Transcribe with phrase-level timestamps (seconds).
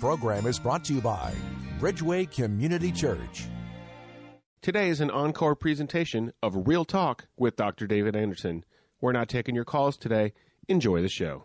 [0.00, 1.32] Program is brought to you by
[1.78, 3.46] Bridgeway Community Church.
[4.60, 7.86] Today is an encore presentation of Real Talk with Dr.
[7.86, 8.64] David Anderson.
[9.00, 10.32] We're not taking your calls today.
[10.66, 11.44] Enjoy the show.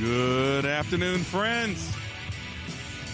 [0.00, 1.92] Good afternoon, friends.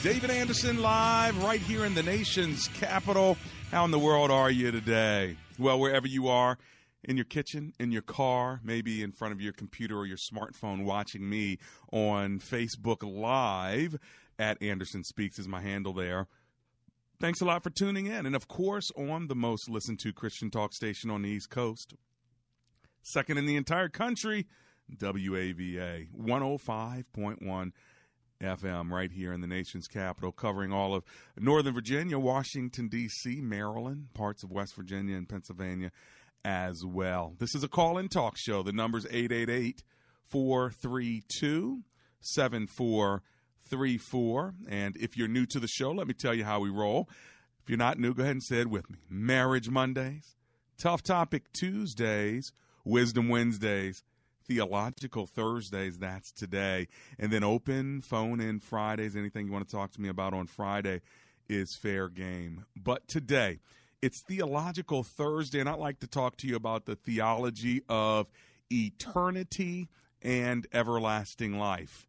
[0.02, 3.38] David Anderson live right here in the nation's capital.
[3.70, 5.38] How in the world are you today?
[5.58, 6.58] Well, wherever you are,
[7.02, 10.84] in your kitchen, in your car, maybe in front of your computer or your smartphone,
[10.84, 11.58] watching me
[11.90, 13.98] on Facebook Live
[14.38, 16.26] at Anderson Speaks is my handle there.
[17.18, 18.26] Thanks a lot for tuning in.
[18.26, 21.94] And of course, on the most listened to Christian talk station on the East Coast,
[23.02, 24.46] second in the entire country,
[24.90, 27.72] WAVA 105.1
[28.42, 31.04] FM right here in the nation's capital, covering all of
[31.38, 35.92] Northern Virginia, Washington, D.C., Maryland, parts of West Virginia, and Pennsylvania
[36.44, 37.34] as well.
[37.38, 38.62] This is a call in talk show.
[38.62, 39.82] The number's 888
[40.24, 41.82] 432
[42.20, 44.54] 7434.
[44.68, 47.08] And if you're new to the show, let me tell you how we roll.
[47.62, 50.36] If you're not new, go ahead and say it with me Marriage Mondays,
[50.76, 52.52] Tough Topic Tuesdays,
[52.84, 54.02] Wisdom Wednesdays
[54.46, 56.88] Theological Thursdays, that's today.
[57.18, 59.16] And then open phone in Fridays.
[59.16, 61.00] Anything you want to talk to me about on Friday
[61.48, 62.64] is fair game.
[62.76, 63.60] But today,
[64.02, 68.26] it's Theological Thursday, and I'd like to talk to you about the theology of
[68.70, 69.88] eternity
[70.20, 72.06] and everlasting life.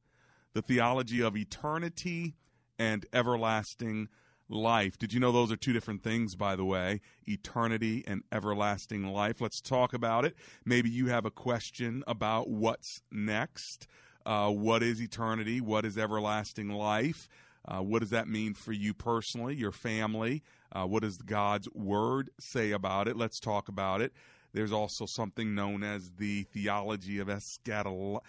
[0.53, 2.35] The theology of eternity
[2.77, 4.09] and everlasting
[4.49, 4.97] life.
[4.97, 7.01] Did you know those are two different things, by the way?
[7.27, 9.41] Eternity and everlasting life.
[9.41, 10.35] Let's talk about it.
[10.63, 13.87] Maybe you have a question about what's next.
[14.25, 15.61] Uh, what is eternity?
[15.61, 17.27] What is everlasting life?
[17.67, 20.43] Uh, what does that mean for you personally, your family?
[20.71, 23.17] Uh, what does God's word say about it?
[23.17, 24.13] Let's talk about it.
[24.53, 28.21] There's also something known as the theology of eschatology,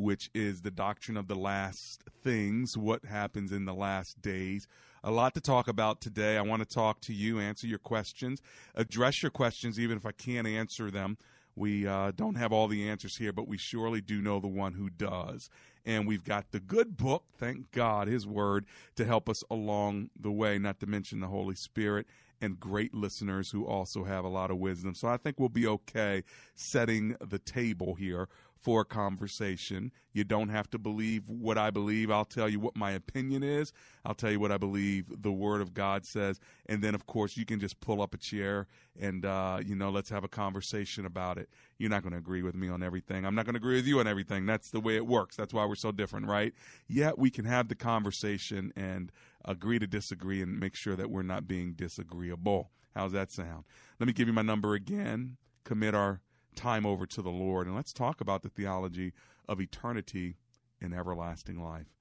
[0.00, 4.66] which is the doctrine of the last things, what happens in the last days.
[5.04, 6.36] A lot to talk about today.
[6.36, 8.40] I want to talk to you, answer your questions,
[8.74, 11.18] address your questions, even if I can't answer them.
[11.54, 14.74] We uh, don't have all the answers here, but we surely do know the one
[14.74, 15.50] who does.
[15.84, 20.30] And we've got the good book, thank God, His Word, to help us along the
[20.30, 22.06] way, not to mention the Holy Spirit
[22.40, 24.94] and great listeners who also have a lot of wisdom.
[24.94, 26.24] So I think we'll be okay
[26.54, 28.28] setting the table here
[28.60, 29.90] for a conversation.
[30.12, 32.10] You don't have to believe what I believe.
[32.10, 33.72] I'll tell you what my opinion is.
[34.04, 36.38] I'll tell you what I believe the Word of God says.
[36.66, 38.66] And then, of course, you can just pull up a chair
[39.00, 41.48] and, uh, you know, let's have a conversation about it.
[41.78, 43.24] You're not going to agree with me on everything.
[43.24, 44.44] I'm not going to agree with you on everything.
[44.44, 45.36] That's the way it works.
[45.36, 46.52] That's why we're so different, right?
[46.86, 49.10] Yet we can have the conversation and
[49.44, 52.70] agree to disagree and make sure that we're not being disagreeable.
[52.94, 53.64] How's that sound?
[53.98, 55.38] Let me give you my number again.
[55.64, 56.20] Commit our
[56.54, 59.12] time over to the Lord and let's talk about the theology
[59.48, 60.36] of eternity
[60.80, 61.94] and everlasting life.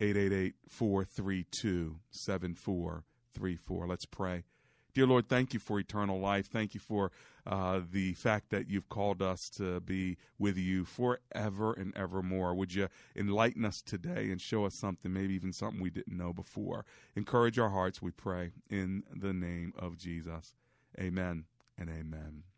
[0.00, 3.86] 888 432 7434.
[3.86, 4.44] Let's pray.
[4.94, 6.46] Dear Lord, thank you for eternal life.
[6.46, 7.10] Thank you for
[7.44, 12.54] uh, the fact that you've called us to be with you forever and evermore.
[12.54, 16.32] Would you enlighten us today and show us something, maybe even something we didn't know
[16.32, 16.84] before?
[17.16, 20.54] Encourage our hearts, we pray, in the name of Jesus.
[20.96, 21.46] Amen
[21.76, 22.53] and amen.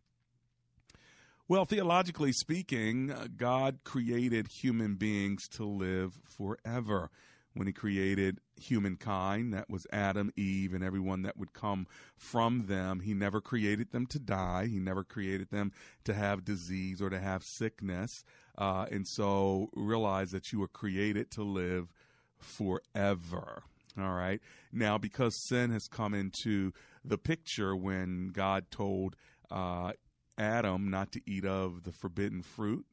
[1.48, 7.08] Well, theologically speaking, uh, God created human beings to live forever.
[7.54, 12.98] When He created humankind, that was Adam, Eve, and everyone that would come from them,
[12.98, 14.66] He never created them to die.
[14.66, 15.70] He never created them
[16.02, 18.24] to have disease or to have sickness.
[18.58, 21.92] Uh, and so realize that you were created to live
[22.38, 23.62] forever.
[23.96, 24.40] All right.
[24.72, 26.72] Now, because sin has come into
[27.04, 29.14] the picture when God told
[29.48, 29.92] uh,
[30.38, 32.86] Adam not to eat of the forbidden fruit.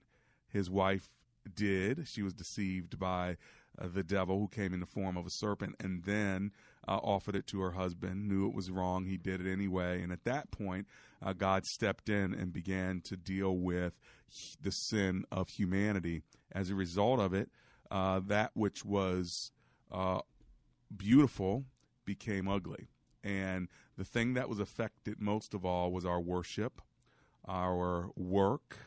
[0.47, 1.09] His wife
[1.53, 2.07] did.
[2.07, 3.37] She was deceived by
[3.79, 6.51] uh, the devil who came in the form of a serpent and then
[6.87, 9.05] uh, offered it to her husband, knew it was wrong.
[9.05, 10.01] He did it anyway.
[10.01, 10.87] And at that point,
[11.21, 13.93] uh, God stepped in and began to deal with
[14.61, 16.21] the sin of humanity.
[16.51, 17.49] As a result of it,
[17.89, 19.51] uh, that which was
[19.91, 20.19] uh,
[20.95, 21.65] beautiful
[22.05, 22.89] became ugly.
[23.23, 26.81] And the thing that was affected most of all was our worship,
[27.47, 28.77] our work,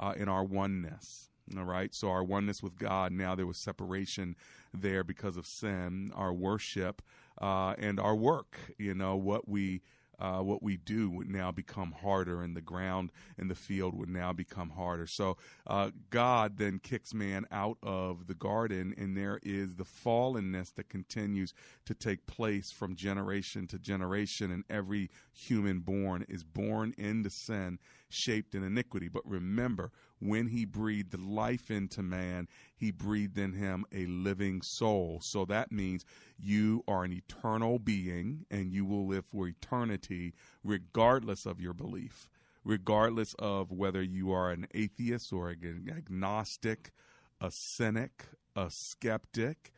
[0.00, 1.30] uh, and our oneness.
[1.56, 1.94] All right.
[1.94, 4.36] So our oneness with God, now there was separation
[4.72, 7.02] there because of sin, our worship,
[7.40, 9.82] uh, and our work, you know, what we
[10.18, 14.08] uh, what we do would now become harder, and the ground and the field would
[14.08, 15.06] now become harder.
[15.06, 15.36] So
[15.66, 20.88] uh, God then kicks man out of the garden, and there is the fallenness that
[20.88, 21.54] continues
[21.86, 27.78] to take place from generation to generation, and every human born is born into sin,
[28.08, 29.08] shaped in iniquity.
[29.08, 29.90] But remember,
[30.22, 35.20] when he breathed life into man, he breathed in him a living soul.
[35.20, 36.04] So that means
[36.38, 42.30] you are an eternal being and you will live for eternity regardless of your belief,
[42.64, 46.92] regardless of whether you are an atheist or an agnostic,
[47.40, 49.72] a cynic, a skeptic,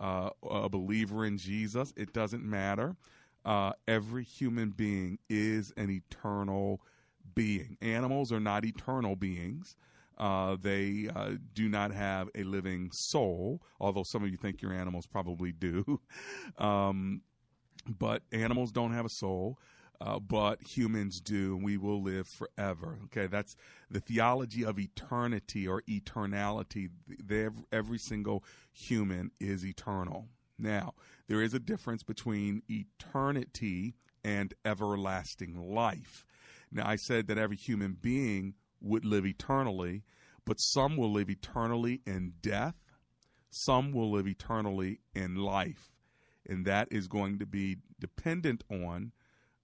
[0.00, 1.92] uh, a believer in Jesus.
[1.96, 2.96] It doesn't matter.
[3.44, 6.80] Uh, every human being is an eternal
[7.34, 7.76] being.
[7.80, 9.76] Animals are not eternal beings.
[10.18, 14.72] Uh, they uh, do not have a living soul, although some of you think your
[14.72, 16.00] animals probably do.
[16.58, 17.22] um,
[17.86, 19.58] but animals don't have a soul.
[20.02, 22.98] Uh, but humans do, and we will live forever.
[23.04, 23.54] Okay, that's
[23.90, 26.88] the theology of eternity or eternality.
[27.70, 28.42] every single
[28.72, 30.28] human is eternal.
[30.58, 30.94] Now,
[31.28, 33.94] there is a difference between eternity
[34.24, 36.24] and everlasting life.
[36.72, 40.04] Now, I said that every human being would live eternally,
[40.44, 42.76] but some will live eternally in death,
[43.50, 45.90] some will live eternally in life.
[46.48, 49.12] And that is going to be dependent on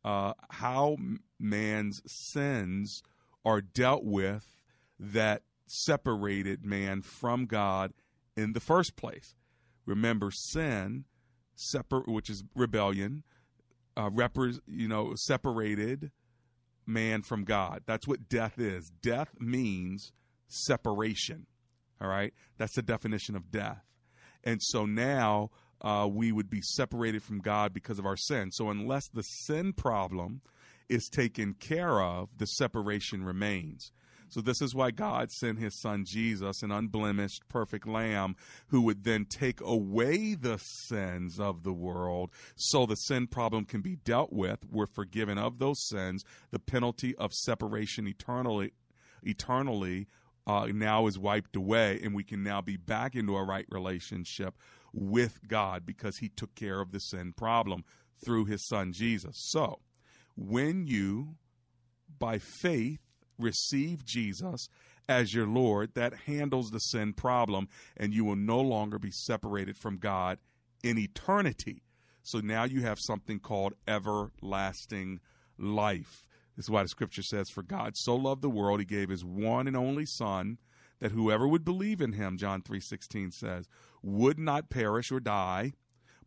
[0.04, 0.96] uh, how
[1.38, 3.02] man's sins
[3.44, 4.62] are dealt with
[4.98, 7.92] that separated man from God
[8.36, 9.34] in the first place.
[9.84, 11.04] Remember, sin,
[11.54, 13.24] separ- which is rebellion,
[13.96, 16.10] uh, repre- you know, separated
[16.86, 17.82] man from God.
[17.86, 18.90] That's what death is.
[19.02, 20.12] Death means
[20.48, 21.46] separation.
[22.00, 22.32] All right?
[22.58, 23.82] That's the definition of death.
[24.44, 25.50] And so now
[25.80, 28.50] uh, we would be separated from God because of our sin.
[28.52, 30.42] So unless the sin problem
[30.88, 33.90] is taken care of, the separation remains.
[34.28, 38.37] So this is why God sent his son Jesus, an unblemished, perfect lamb,
[38.69, 43.81] who would then take away the sins of the world so the sin problem can
[43.81, 44.61] be dealt with.
[44.70, 46.25] We're forgiven of those sins.
[46.50, 48.73] The penalty of separation eternally
[49.23, 50.06] eternally
[50.46, 54.55] uh, now is wiped away, and we can now be back into a right relationship
[54.93, 57.84] with God because He took care of the sin problem
[58.25, 59.37] through His Son Jesus.
[59.50, 59.81] So,
[60.37, 61.37] when you,
[62.19, 63.00] by faith,
[63.38, 64.68] receive Jesus
[65.08, 69.76] as your Lord, that handles the sin problem, and you will no longer be separated
[69.76, 70.38] from God
[70.82, 71.82] in eternity.
[72.22, 75.20] So now you have something called everlasting
[75.58, 76.26] life.
[76.56, 79.25] This is why the scripture says, For God so loved the world, he gave his
[79.25, 80.58] one and only Son,
[81.00, 83.68] that whoever would believe in him, John 3.16 says,
[84.02, 85.72] would not perish or die,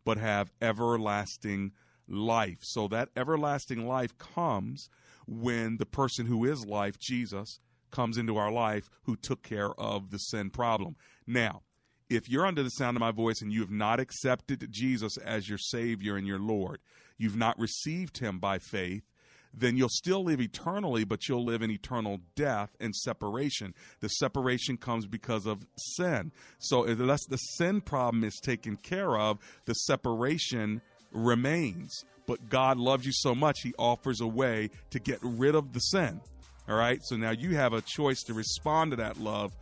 [0.04, 1.72] but have everlasting
[2.10, 2.58] life.
[2.62, 4.88] So that everlasting life comes
[5.26, 10.10] when the person who is life, Jesus, comes into our life who took care of
[10.10, 10.96] the sin problem.
[11.26, 11.62] Now,
[12.08, 15.48] if you're under the sound of my voice and you have not accepted Jesus as
[15.48, 16.80] your Savior and your Lord,
[17.18, 19.04] you've not received Him by faith,
[19.52, 23.74] then you'll still live eternally, but you'll live in eternal death and separation.
[24.00, 26.32] The separation comes because of sin.
[26.58, 32.04] So unless the sin problem is taken care of, the separation remains.
[32.26, 35.80] But God loves you so much, He offers a way to get rid of the
[35.80, 36.20] sin.
[36.68, 37.00] All right?
[37.02, 39.52] So now you have a choice to respond to that love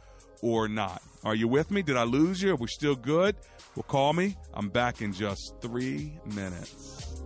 [0.43, 1.02] or not.
[1.25, 1.83] Are you with me?
[1.83, 2.50] Did I lose you?
[2.50, 3.37] We're we still good?
[3.75, 4.37] Well, call me.
[4.55, 7.17] I'm back in just three minutes.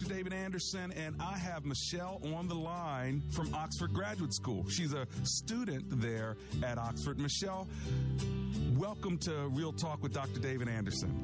[0.00, 0.14] Dr.
[0.14, 4.64] David Anderson, and I have Michelle on the line from Oxford Graduate School.
[4.68, 7.18] She's a student there at Oxford.
[7.18, 7.66] Michelle,
[8.80, 10.40] Welcome to Real Talk with Dr.
[10.40, 11.14] David Anderson.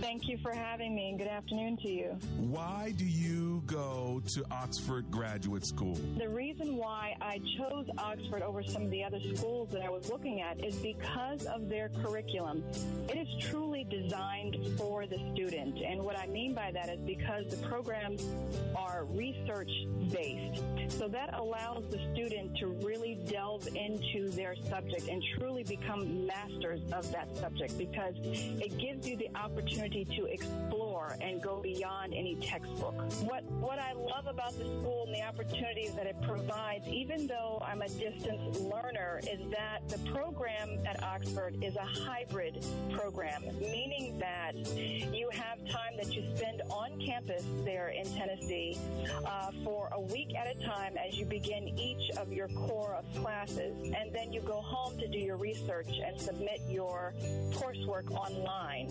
[0.00, 2.18] Thank you for having me, and good afternoon to you.
[2.36, 5.96] Why do you go to Oxford Graduate School?
[6.18, 10.10] The reason why I chose Oxford over some of the other schools that I was
[10.10, 12.64] looking at is because of their curriculum.
[13.08, 17.46] It is truly designed for the student, and what I mean by that is because
[17.46, 18.26] the programs
[18.74, 19.70] are research
[20.10, 20.60] based.
[20.88, 26.80] So that allows the student to really delve into their subject and truly become masters
[26.96, 32.36] of that subject because it gives you the opportunity to explore and go beyond any
[32.36, 32.94] textbook.
[33.22, 37.62] What what I love about the school and the opportunities that it provides, even though
[37.64, 44.18] I'm a distance learner, is that the program at Oxford is a hybrid program, meaning
[44.18, 46.62] that you have time that you spend
[47.06, 48.76] campus there in Tennessee
[49.24, 53.22] uh, for a week at a time as you begin each of your core of
[53.22, 57.14] classes, and then you go home to do your research and submit your
[57.52, 58.90] coursework online.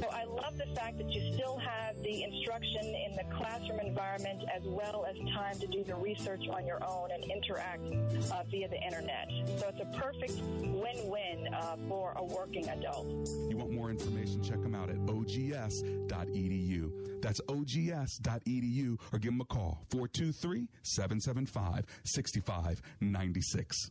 [0.00, 4.42] So I love the fact that you still have the instruction in the classroom environment
[4.54, 7.86] as well as time to do the research on your own and interact
[8.30, 9.30] uh, via the internet.
[9.58, 13.06] So it's a perfect win-win uh, for a working adult.
[13.48, 14.42] You want more information?
[14.42, 16.90] Check them out at ogs.edu.
[17.20, 23.90] That's ogs.edu or give them a call 423 775 6596.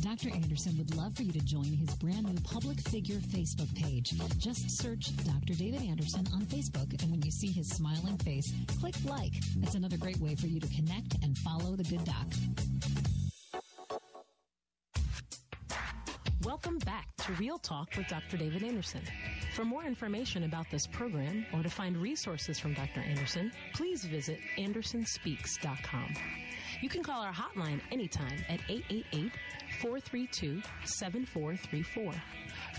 [0.00, 0.30] Dr.
[0.32, 4.12] Anderson would love for you to join his brand new public figure Facebook page.
[4.38, 5.54] Just search Dr.
[5.54, 9.32] David Anderson on Facebook, and when you see his smiling face, click like.
[9.62, 12.26] It's another great way for you to connect and follow the good doc.
[16.42, 18.38] Welcome back to Real Talk with Dr.
[18.38, 19.02] David Anderson.
[19.54, 23.00] For more information about this program or to find resources from Dr.
[23.00, 26.14] Anderson, please visit andersonspeaks.com.
[26.80, 29.32] You can call our hotline anytime at 888
[29.82, 32.14] 432 7434.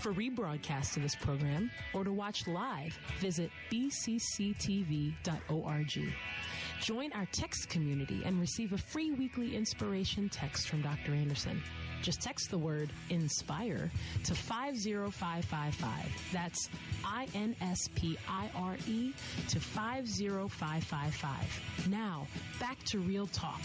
[0.00, 5.14] For rebroadcast of this program or to watch live, visit bcctv.org.
[6.82, 11.12] Join our text community and receive a free weekly inspiration text from Dr.
[11.12, 11.62] Anderson.
[12.02, 13.88] Just text the word INSPIRE
[14.24, 15.92] to 50555.
[16.32, 16.68] That's
[17.04, 19.12] I N S P I R E
[19.50, 21.88] to 50555.
[21.88, 22.26] Now,
[22.58, 23.60] back to Real Talk.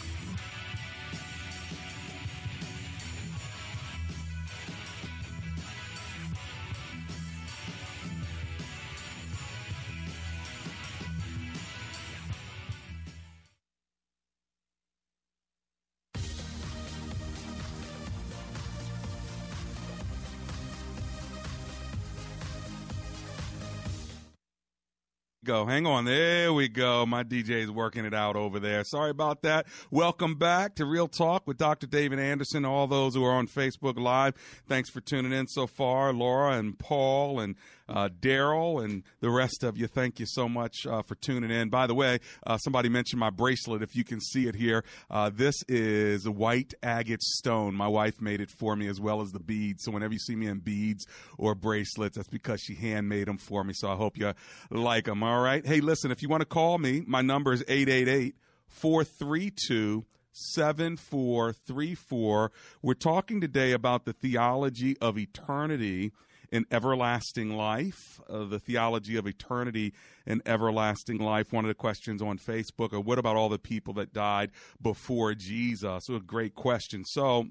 [25.48, 25.66] Go.
[25.66, 26.04] Hang on.
[26.04, 27.06] There we go.
[27.06, 28.84] My DJ is working it out over there.
[28.84, 29.66] Sorry about that.
[29.90, 31.88] Welcome back to Real Talk with Dr.
[31.88, 32.66] David Anderson.
[32.66, 34.34] All those who are on Facebook Live,
[34.68, 36.12] thanks for tuning in so far.
[36.12, 37.56] Laura and Paul and
[37.90, 41.70] uh, Daryl and the rest of you, thank you so much uh, for tuning in.
[41.70, 43.82] By the way, uh, somebody mentioned my bracelet.
[43.82, 47.74] If you can see it here, uh, this is a white agate stone.
[47.74, 49.84] My wife made it for me as well as the beads.
[49.84, 51.06] So whenever you see me in beads
[51.38, 53.74] or bracelets, that's because she handmade them for me.
[53.74, 54.34] So I hope you
[54.70, 55.24] like them.
[55.24, 55.66] All right.
[55.66, 58.36] Hey, listen, if you want to call me, my number is 888
[58.68, 62.52] 432 7434.
[62.82, 66.12] We're talking today about the theology of eternity
[66.52, 69.94] in everlasting life, uh, the theology of eternity
[70.26, 71.52] and everlasting life.
[71.52, 74.52] One of the questions on Facebook are what about all the people that died
[74.82, 76.06] before Jesus?
[76.06, 77.04] So a great question.
[77.06, 77.48] So,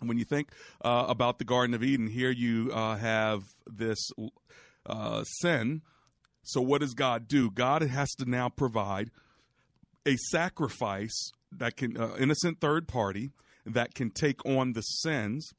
[0.00, 0.50] when you think
[0.84, 4.10] uh, about the Garden of Eden, here you uh, have this
[4.86, 5.82] uh, sin.
[6.44, 7.50] So, what does God do?
[7.50, 9.10] God has to now provide
[10.06, 13.30] a sacrifice that can, uh, innocent third party,
[13.66, 15.52] that can take on the sins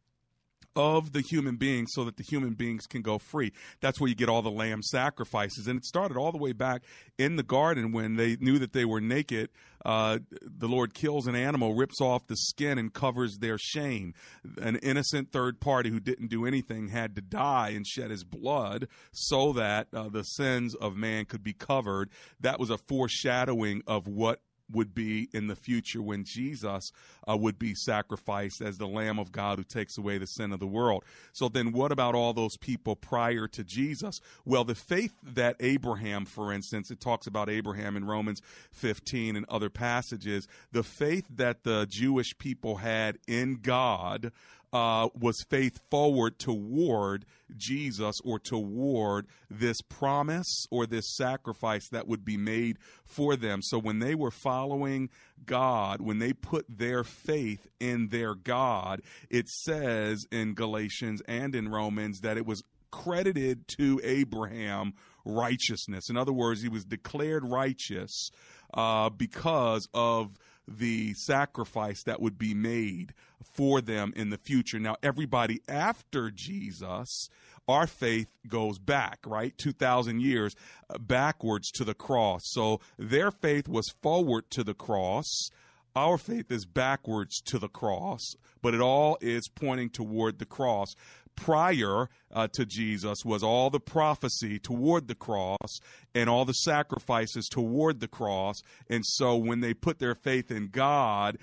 [0.75, 3.51] of the human beings so that the human beings can go free.
[3.81, 5.67] That's where you get all the lamb sacrifices.
[5.67, 6.83] And it started all the way back
[7.17, 9.49] in the garden when they knew that they were naked.
[9.85, 14.15] Uh, the Lord kills an animal, rips off the skin, and covers their shame.
[14.59, 18.87] An innocent third party who didn't do anything had to die and shed his blood
[19.11, 22.09] so that uh, the sins of man could be covered.
[22.39, 24.41] That was a foreshadowing of what
[24.71, 26.91] would be in the future when Jesus
[27.29, 30.59] uh, would be sacrificed as the Lamb of God who takes away the sin of
[30.59, 31.03] the world.
[31.33, 34.21] So then, what about all those people prior to Jesus?
[34.43, 38.41] Well, the faith that Abraham, for instance, it talks about Abraham in Romans
[38.71, 44.31] 15 and other passages, the faith that the Jewish people had in God
[44.75, 47.23] uh, was faith forward toward
[47.55, 53.61] Jesus or toward this promise or this sacrifice that would be made for them.
[53.61, 55.09] So when they were following
[55.45, 61.69] God, when they put their faith in their God, it says in Galatians and in
[61.69, 64.91] Romans that it was credited to Abraham
[65.23, 66.09] righteousness.
[66.09, 68.29] In other words, he was declared righteous
[68.73, 73.13] uh, because of the sacrifice that would be made
[73.53, 74.79] for them in the future.
[74.79, 77.29] Now, everybody after Jesus,
[77.67, 79.57] our faith goes back, right?
[79.57, 80.55] 2,000 years
[80.89, 82.41] uh, backwards to the cross.
[82.45, 85.49] So their faith was forward to the cross.
[85.95, 90.93] Our faith is backwards to the cross, but it all is pointing toward the cross
[91.35, 95.79] prior uh, to Jesus was all the prophecy toward the cross
[96.13, 98.61] and all the sacrifices toward the cross.
[98.89, 101.37] And so when they put their faith in God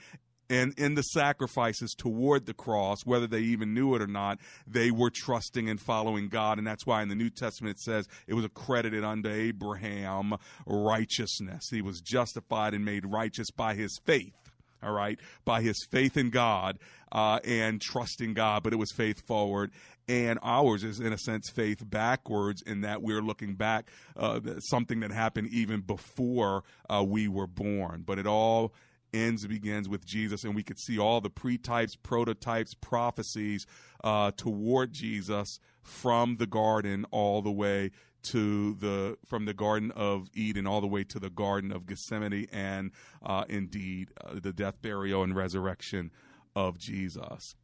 [0.51, 4.91] and in the sacrifices toward the cross, whether they even knew it or not, they
[4.91, 6.59] were trusting and following God.
[6.59, 10.35] And that's why in the New Testament it says it was accredited unto Abraham
[10.67, 11.69] righteousness.
[11.71, 14.35] He was justified and made righteous by his faith
[14.83, 16.79] all right, by his faith in God
[17.11, 19.73] uh, and trusting God, but it was faith forward.
[20.09, 25.01] And ours is, in a sense, faith backwards in that we're looking back, uh, something
[25.01, 28.03] that happened even before uh, we were born.
[28.05, 28.75] But it all
[29.15, 33.67] ends and begins with Jesus, and we could see all the pretypes, prototypes, prophecies
[34.03, 37.91] uh, toward Jesus from the garden all the way
[38.25, 42.47] to the from the Garden of Eden all the way to the Garden of Gethsemane,
[42.53, 46.11] and uh, indeed uh, the death, burial, and resurrection
[46.55, 47.55] of Jesus.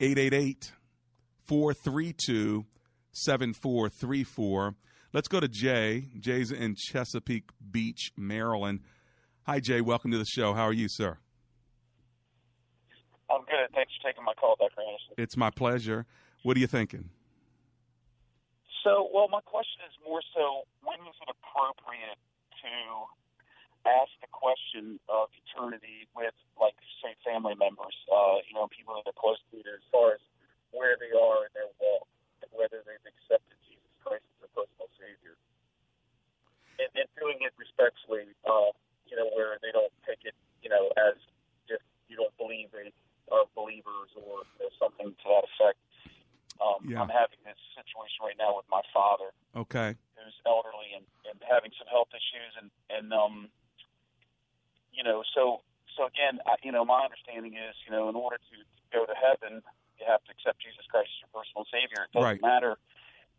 [0.00, 0.72] 888
[1.46, 2.66] 432
[3.12, 4.74] 7434.
[5.12, 6.08] Let's go to Jay.
[6.20, 8.80] Jay's in Chesapeake Beach, Maryland.
[9.46, 9.80] Hi, Jay.
[9.80, 10.52] Welcome to the show.
[10.52, 11.16] How are you, sir?
[13.30, 13.74] I'm good.
[13.74, 14.80] Thanks for taking my call, Dr.
[14.80, 15.14] Anderson.
[15.16, 16.06] It's my pleasure.
[16.42, 17.10] What are you thinking?
[18.88, 22.16] So, well, my question is more so when is it appropriate
[22.64, 22.72] to
[23.84, 26.72] ask the question of eternity with, like,
[27.04, 30.24] say, family members, uh, you know, people that are close to you, as far as
[30.72, 32.08] where they are in their walk,
[32.40, 35.36] and whether they've accepted Jesus Christ as their personal Savior,
[36.80, 38.72] and, and doing it respectfully, uh,
[39.04, 40.32] you know, where they don't take it,
[40.64, 41.20] you know, as
[41.68, 42.88] if you don't believe they
[43.28, 45.76] are believers or you know, something to that effect.
[46.58, 46.98] Um, yeah.
[46.98, 49.30] I'm having this situation right now with my father.
[49.54, 49.94] Okay.
[50.18, 53.46] Who's elderly and, and having some health issues, and and um,
[54.90, 55.62] you know, so
[55.94, 58.56] so again, I, you know, my understanding is, you know, in order to
[58.90, 59.62] go to heaven,
[59.98, 62.06] you have to accept Jesus Christ as your personal Savior.
[62.06, 62.42] It doesn't right.
[62.42, 62.78] matter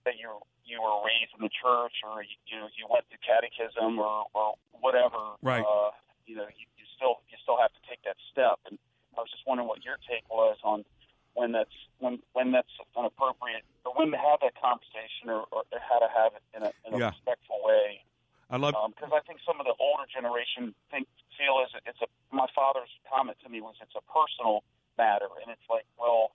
[0.08, 0.32] that you
[0.64, 4.28] you were raised in the church or you you, know, you went to catechism or
[4.36, 5.40] or whatever.
[5.44, 5.64] Right.
[5.64, 5.92] Uh,
[6.28, 8.60] you know, you, you still you still have to take that step.
[8.68, 8.80] And
[9.16, 10.84] I was just wondering what your take was on
[11.34, 15.64] when that's when when that's an appropriate or when to have that conversation or, or
[15.78, 17.12] how to have it in a, in a yeah.
[17.12, 18.02] respectful way.
[18.50, 22.02] I love because um, I think some of the older generation think feel is it's
[22.02, 22.10] a.
[22.34, 24.66] My father's comment to me was it's a personal
[24.98, 26.34] matter, and it's like, well,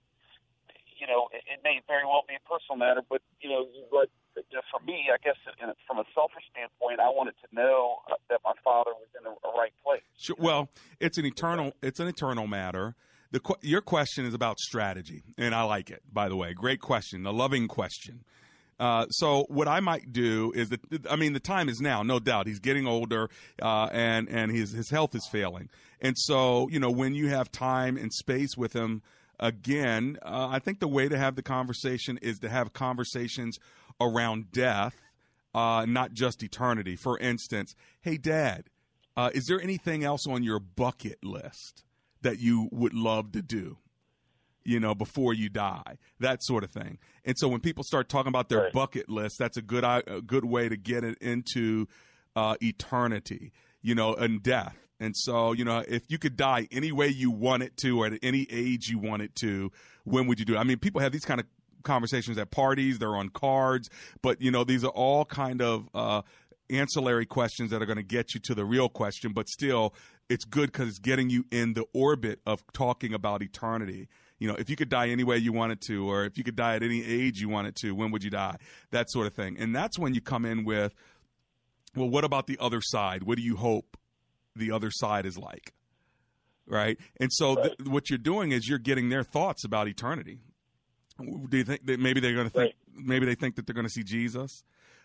[0.97, 4.09] you know, it, it may very well be a personal matter, but you know, but
[4.71, 5.35] for me, I guess
[5.87, 9.51] from a selfish standpoint, I wanted to know uh, that my father was in a
[9.57, 10.03] right place.
[10.17, 10.35] Sure.
[10.39, 11.73] Well, it's an eternal.
[11.81, 12.95] It's an eternal matter.
[13.35, 16.01] The, your question is about strategy, and I like it.
[16.09, 18.23] By the way, great question, a loving question.
[18.79, 22.17] Uh, so what I might do is that I mean the time is now, no
[22.17, 22.47] doubt.
[22.47, 23.29] He's getting older,
[23.61, 25.67] uh, and and his his health is failing,
[25.99, 29.01] and so you know when you have time and space with him
[29.37, 33.59] again, uh, I think the way to have the conversation is to have conversations
[33.99, 34.95] around death,
[35.53, 36.95] uh, not just eternity.
[36.95, 38.69] For instance, hey Dad,
[39.17, 41.83] uh, is there anything else on your bucket list
[42.25, 43.77] that you would love to do?
[44.67, 46.97] you know, before you die, that sort of thing.
[47.23, 48.73] And so when people start talking about their right.
[48.73, 51.87] bucket list, that's a good a good way to get it into
[52.35, 54.75] uh, eternity, you know, and death.
[54.99, 58.07] And so, you know, if you could die any way you want it to, or
[58.07, 59.71] at any age you want it to,
[60.03, 60.57] when would you do it?
[60.57, 61.45] I mean, people have these kind of
[61.83, 63.89] conversations at parties, they're on cards,
[64.23, 66.23] but, you know, these are all kind of uh,
[66.69, 69.93] ancillary questions that are going to get you to the real question, but still,
[70.29, 74.07] it's good because it's getting you in the orbit of talking about eternity
[74.39, 76.55] you know, if you could die any way you wanted to, or if you could
[76.55, 78.57] die at any age you wanted to, when would you die?
[78.91, 79.57] That sort of thing.
[79.57, 80.93] And that's when you come in with,
[81.95, 83.23] well, what about the other side?
[83.23, 83.97] What do you hope
[84.55, 85.73] the other side is like?
[86.67, 86.97] Right.
[87.19, 90.39] And so th- what you're doing is you're getting their thoughts about eternity.
[91.19, 93.05] Do you think that maybe they're going to think, right.
[93.05, 94.63] maybe they think that they're going to see Jesus?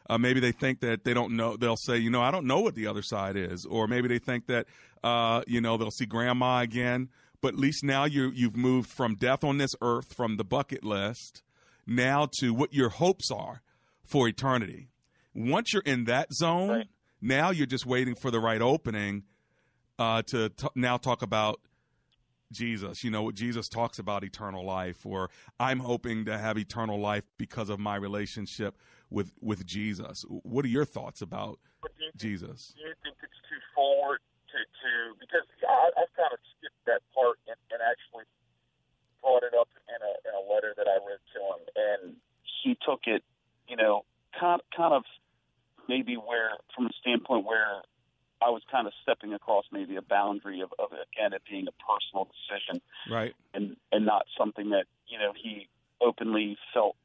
[0.08, 1.56] Uh, maybe they think that they don't know.
[1.56, 4.18] They'll say, you know, I don't know what the other side is, or maybe they
[4.18, 4.66] think that,
[5.04, 9.14] uh, you know, they'll see grandma again, but at least now you you've moved from
[9.14, 11.42] death on this earth from the bucket list
[11.86, 13.62] now to what your hopes are
[14.04, 14.88] for eternity.
[15.32, 16.88] Once you're in that zone, Right.
[17.20, 19.22] now you're just waiting for the right opening
[19.98, 21.60] uh, to t- now talk about
[22.52, 23.04] Jesus.
[23.04, 27.68] You know, Jesus talks about eternal life, or I'm hoping to have eternal life because
[27.68, 28.76] of my relationship
[29.10, 30.24] with with Jesus.
[30.28, 32.74] What are your thoughts about do you, Jesus?
[32.76, 37.02] do you think it's too forward to, to because I, I've kind of skipped that
[37.14, 38.26] part and, and actually
[39.22, 42.16] brought it up in a, in a letter that I read to him, and
[42.62, 43.22] he took it,
[43.68, 44.04] you know,
[44.38, 45.04] kind kind of
[45.88, 47.82] maybe where from the standpoint where
[48.42, 51.72] I was kind of stepping across maybe a boundary of, of again it being a
[51.84, 53.34] personal decision Right.
[53.54, 55.68] and and not something that you know he
[56.00, 56.96] openly felt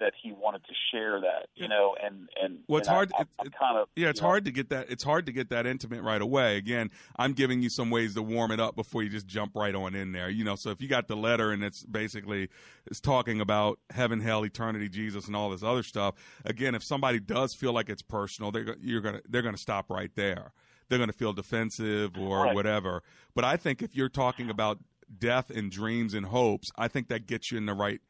[0.00, 3.22] that he wanted to share that you know and and Well, it's and hard- I,
[3.22, 4.90] it- kind of Yeah, it's you know, hard to get that.
[4.90, 6.56] It's hard to get that intimate right away.
[6.56, 9.74] Again, I'm giving you some ways to warm it up before you just jump right
[9.74, 10.28] on in there.
[10.30, 12.48] You know, so if you got the letter and it's basically
[12.86, 16.14] it's talking about heaven, hell, eternity, Jesus, and all this other stuff.
[16.44, 20.10] Again, if somebody does feel like it's personal, they're you're gonna they're gonna stop right
[20.14, 20.52] there.
[20.88, 22.54] They're gonna feel defensive or Right.
[22.54, 23.02] whatever.
[23.34, 24.78] But I think if you're talking about
[25.18, 28.00] death and dreams and hopes, I think that gets you in the right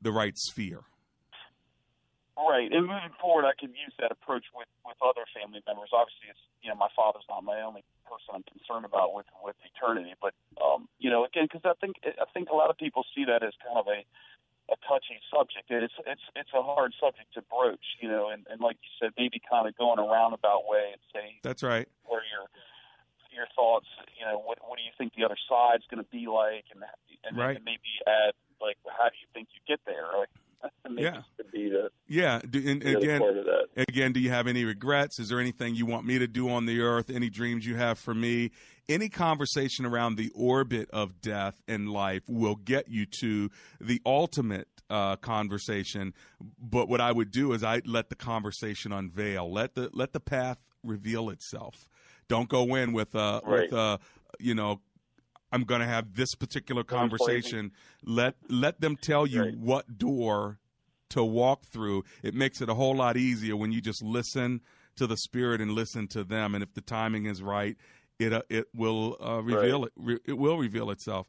[0.00, 0.82] the right sphere.
[2.34, 5.94] Right, and moving forward, I could use that approach with with other family members.
[5.94, 9.54] Obviously, it's you know my father's not my only person I'm concerned about with with
[9.62, 13.06] eternity, but um, you know again because I think I think a lot of people
[13.14, 14.02] see that as kind of a
[14.72, 15.70] a touchy subject.
[15.70, 18.90] And It's it's it's a hard subject to broach, you know, and, and like you
[18.98, 21.86] said, maybe kind of going a roundabout way and say That's right.
[22.04, 22.48] where your
[23.30, 23.86] your thoughts,
[24.18, 26.82] you know, what what do you think the other side's going to be like, and
[27.24, 27.56] and, Right.
[27.56, 30.06] and maybe add like how do you think you get there?
[30.16, 30.30] Like,
[30.96, 31.22] Yeah.
[31.38, 33.66] the, Yeah, do, and again, part of that.
[33.88, 35.18] Again, do you have any regrets?
[35.18, 37.10] Is there anything you want me to do on the earth?
[37.10, 38.50] Any dreams you have for me?
[38.88, 43.50] Any conversation around the orbit of death and life will get you to
[43.80, 46.14] the ultimate uh, conversation.
[46.60, 49.50] But what I would do is I let the conversation unveil.
[49.52, 51.88] Let the let the path reveal itself.
[52.28, 53.72] Don't go in with uh with Right.
[53.72, 53.98] uh
[54.38, 54.80] you know
[55.54, 57.72] I'm going to have this particular conversation.
[58.04, 59.56] Let let them tell you Right.
[59.56, 60.58] what door
[61.10, 62.04] to walk through.
[62.22, 64.60] It makes it a whole lot easier when you just listen
[64.96, 66.54] to the spirit and listen to them.
[66.54, 67.76] And if the timing is right,
[68.18, 69.92] it uh, it will uh, reveal it.
[69.96, 71.28] Re- it will reveal itself.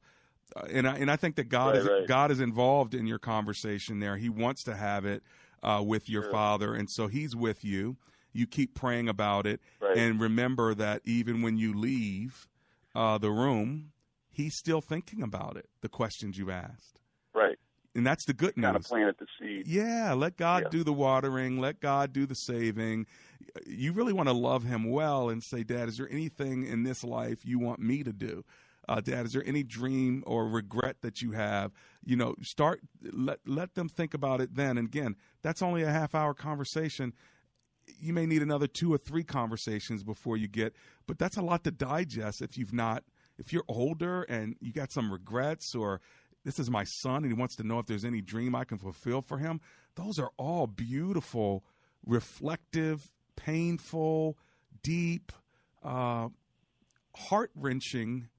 [0.56, 2.08] Uh, and I and I think that God Right, is right.
[2.08, 4.18] God is involved in your conversation there.
[4.18, 5.22] He wants to have it
[5.62, 6.24] uh, with your.
[6.24, 7.98] Father, and so He's with you.
[8.34, 9.98] You keep praying about it, Right.
[9.98, 12.48] and remember that even when you leave
[12.94, 13.92] uh, the room,
[14.36, 15.70] He's still thinking about it.
[15.82, 17.00] The questions you asked,
[17.34, 17.58] Right.
[17.96, 18.88] and that's the good Kind of news.
[18.88, 19.66] planted the seed.
[19.66, 20.70] Yeah, let God Yeah.
[20.72, 23.06] do the watering, let God do the saving.
[23.66, 27.02] You really want to love Him well and say, Dad, is there anything in this
[27.02, 28.44] life you want me to do?
[28.90, 31.72] Uh, Dad, is there any dream or regret that you have?
[32.04, 34.78] You know, start let let them think about it then.
[34.78, 37.14] And again, that's only a half hour conversation.
[37.88, 40.76] You may need another two or three conversations before you get,
[41.08, 43.06] but that's a lot to digest if you've not.
[43.38, 46.02] If you're older and you got some regrets or
[46.44, 48.78] this is my son and he wants to know if there's any dream I can
[48.78, 49.62] fulfill for him.
[49.96, 51.64] Those are all beautiful,
[52.06, 54.38] reflective, painful,
[54.84, 55.32] deep,
[55.84, 56.30] uh,
[57.16, 58.30] heart wrenching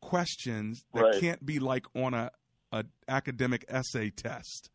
[0.00, 1.20] questions that Right.
[1.20, 2.30] can't be like on a,
[2.72, 4.70] a academic essay test.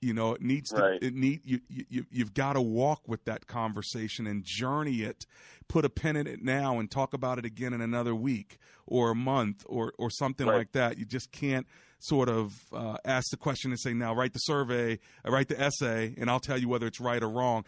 [0.00, 0.82] You know, it needs to.
[0.82, 1.02] Right.
[1.02, 1.60] It need you.
[1.68, 5.26] You you've got to walk with that conversation and journey it.
[5.68, 9.10] Put a pin in it now and talk about it again in another week or
[9.10, 10.56] a month or or something Right.
[10.56, 10.96] like that.
[10.98, 11.66] You just can't
[12.00, 16.14] sort of uh, ask the question and say, "Now write the survey, write the essay,
[16.18, 17.64] and I'll tell you whether it's right or wrong."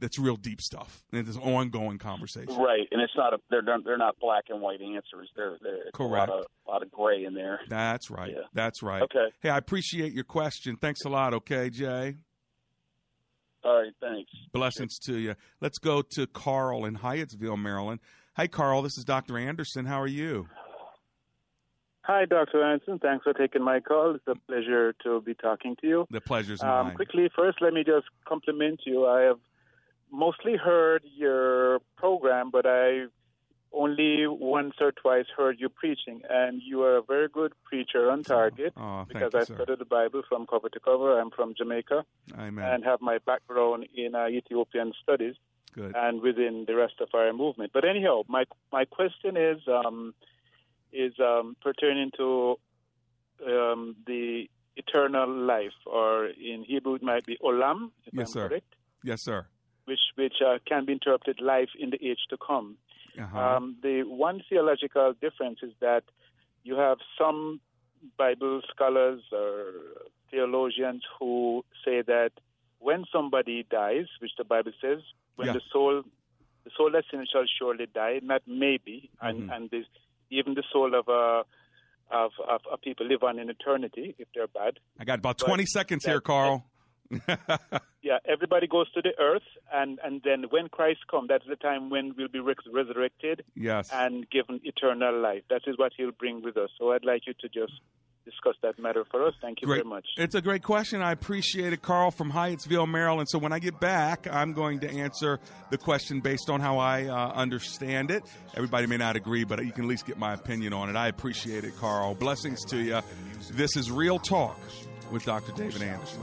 [0.00, 2.56] That's real deep stuff, and it's an ongoing conversation.
[2.56, 5.30] Right, and it's not a they're not, they're not black and white answers.
[5.36, 6.28] They're they're Correct.
[6.28, 7.60] a lot of a lot of gray in there.
[7.68, 8.32] That's right.
[8.32, 8.42] Yeah.
[8.52, 9.02] That's right.
[9.02, 9.28] Okay.
[9.40, 10.76] Hey, I appreciate your question.
[10.76, 11.32] Thanks a lot.
[11.32, 12.16] Okay, Jay.
[13.64, 14.30] All right, thanks.
[14.52, 15.34] Blessings to you.
[15.60, 18.00] Let's go to Carl in Hyattsville, Maryland.
[18.36, 18.82] Hi, Carl.
[18.82, 19.36] This is Dr.
[19.36, 19.84] Anderson.
[19.84, 20.48] How are you?
[22.08, 22.64] Hi, Dr.
[22.64, 22.98] Anderson.
[22.98, 24.14] Thanks for taking my call.
[24.14, 26.06] It's a pleasure to be talking to you.
[26.10, 26.96] The pleasure's Um, mine.
[26.96, 29.06] quickly, first, let me just compliment you.
[29.06, 29.38] I have
[30.10, 33.06] mostly heard your program, but I
[33.74, 38.22] only once or twice heard you preaching, and you are a very good preacher on
[38.22, 41.20] target Oh, thank because you, I studied the Bible from cover to cover.
[41.20, 42.06] I'm from Jamaica
[42.38, 42.64] Amen.
[42.64, 45.34] and have my background in uh, Ethiopian studies
[45.74, 45.94] Good.
[45.94, 47.72] and within the rest of our movement.
[47.74, 50.14] But anyhow, my my question is um,
[50.92, 52.56] is um, pertaining to
[53.46, 58.48] um, the eternal life, or in Hebrew it might be olam, if Yes, I'm sir.
[58.48, 58.74] correct,
[59.04, 59.46] Yes, sir.
[59.86, 62.76] which which uh, can be interpreted life in the age to come.
[63.18, 63.38] Uh-huh.
[63.38, 66.04] Um, the one theological difference is that
[66.62, 67.60] you have some
[68.16, 69.72] Bible scholars or
[70.30, 72.30] theologians who say that
[72.78, 74.98] when somebody dies, which the Bible says,
[75.36, 75.54] when Yeah.
[75.54, 76.02] the soul,
[76.64, 79.56] the soul that sinned shall surely die, not maybe, and Mhm.
[79.56, 79.86] and this,
[80.30, 81.42] even the soul of uh,
[82.10, 84.78] of, of of people live on in eternity if they're bad.
[84.98, 86.64] I got about But 20 seconds here, Carl.
[88.00, 91.90] Yeah, everybody goes to the earth, and and then when Christ comes, that's the time
[91.90, 93.90] when we'll be res- resurrected Yes.
[93.92, 95.42] and given eternal life.
[95.50, 96.70] That is what He'll bring with us.
[96.78, 97.72] So I'd like you to just
[98.28, 99.34] discuss that matter for us.
[99.40, 99.78] Thank you Great.
[99.78, 100.06] very much.
[100.16, 101.02] It's a great question.
[101.02, 103.28] I appreciate it, Carl from Hyattsville, Maryland.
[103.30, 107.06] So when I get back, I'm going to answer the question based on how I
[107.06, 108.22] uh, understand it.
[108.54, 110.96] Everybody may not agree, but you can at least get my opinion on it.
[110.96, 112.14] I appreciate it, Carl.
[112.14, 113.00] Blessings to you.
[113.52, 114.58] This is Real Talk
[115.10, 115.52] with Dr.
[115.52, 116.22] David Anderson.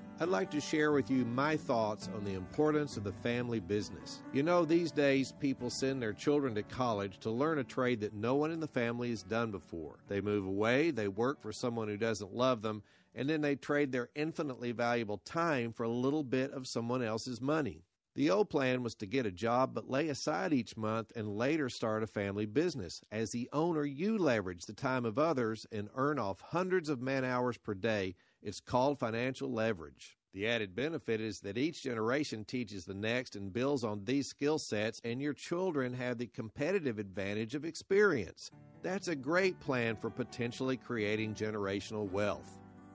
[0.21, 4.21] I'd like to share with you my thoughts on the importance of the family business.
[4.31, 8.13] You know, these days people send their children to college to learn a trade that
[8.13, 9.97] no one in the family has done before.
[10.07, 12.83] They move away, they work for someone who doesn't love them,
[13.15, 17.41] and then they trade their infinitely valuable time for a little bit of someone else's
[17.41, 17.81] money.
[18.13, 21.67] The old plan was to get a job but lay aside each month and later
[21.67, 23.01] start a family business.
[23.11, 27.25] As the owner, you leverage the time of others and earn off hundreds of man
[27.25, 28.13] hours per day.
[28.43, 30.17] It's called financial leverage.
[30.33, 34.57] The added benefit is that each generation teaches the next and builds on these skill
[34.57, 38.49] sets, and your children have the competitive advantage of experience.
[38.81, 42.60] That's a great plan for potentially creating generational wealth.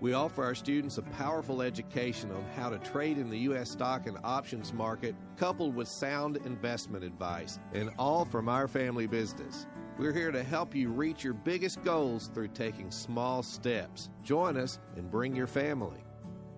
[0.00, 3.70] We offer our students a powerful education on how to trade in the U.S.
[3.70, 9.66] stock and options market, coupled with sound investment advice, and all from our family business.
[9.98, 14.10] We're here to help you reach your biggest goals through taking small steps.
[14.22, 16.04] Join us and bring your family.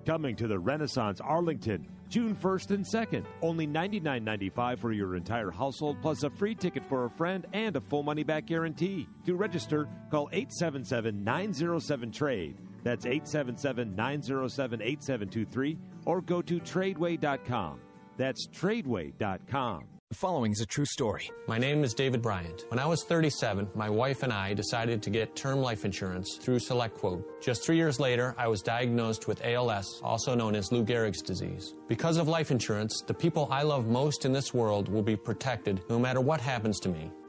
[0.04, 3.24] Coming to the Renaissance Arlington, June 1st and 2nd.
[3.40, 7.80] Only $99.95 for your entire household, plus a free ticket for a friend and a
[7.80, 9.08] full money back guarantee.
[9.24, 12.69] To register, call 877 907 TRADE.
[12.82, 17.80] That's 877 907 8723 or go to tradeway.com.
[18.16, 19.84] That's tradeway.com.
[20.10, 21.30] The following is a true story.
[21.46, 22.64] My name is David Bryant.
[22.66, 26.58] When I was 37, my wife and I decided to get term life insurance through
[26.58, 27.22] SelectQuote.
[27.40, 31.74] Just three years later, I was diagnosed with ALS, also known as Lou Gehrig's disease.
[31.86, 35.80] Because of life insurance, the people I love most in this world will be protected
[35.88, 37.12] no matter what happens to me.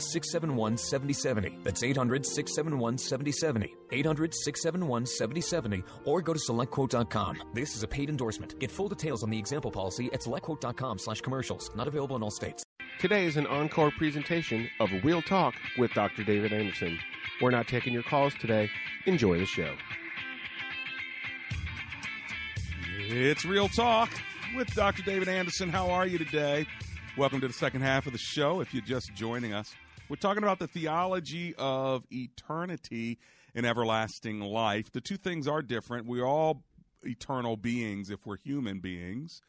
[0.00, 1.58] 671 7070.
[1.62, 3.74] That's 800 671 7070.
[3.92, 7.42] 800 671 7070 or go to selectquote.com.
[7.54, 8.58] This is a paid endorsement.
[8.58, 11.70] Get full details on the example policy at selectquote.com slash commercials.
[11.74, 12.64] Not available in all states.
[12.98, 16.24] Today is an encore presentation of Real Talk with Dr.
[16.24, 16.98] David Anderson.
[17.42, 18.70] We're not taking your calls today.
[19.04, 19.74] Enjoy the show.
[22.98, 24.10] It's Real Talk
[24.56, 25.02] with Dr.
[25.02, 25.68] David Anderson.
[25.68, 26.66] How are you today?
[27.16, 28.60] Welcome to the second half of the show.
[28.60, 29.74] If you're just joining us,
[30.08, 33.18] we're talking about the theology of eternity
[33.54, 34.92] and everlasting life.
[34.92, 36.06] The two things are different.
[36.06, 36.62] We're all
[37.02, 39.42] eternal beings if we're human beings,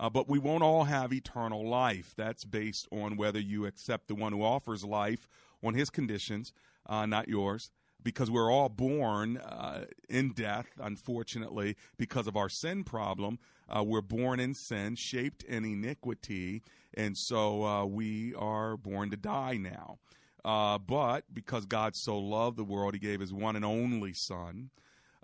[0.00, 2.14] uh, but we won't all have eternal life.
[2.16, 5.28] That's based on whether you accept the one who offers life
[5.62, 6.52] on his conditions,
[6.86, 7.70] uh, not yours
[8.02, 13.38] because we're all born uh, in death, unfortunately, because of our sin problem.
[13.68, 16.62] Uh, we're born in sin, shaped in iniquity,
[16.94, 19.98] and so uh, we are born to die now.
[20.44, 24.70] Uh, but because God so loved the world, He gave His one and only Son.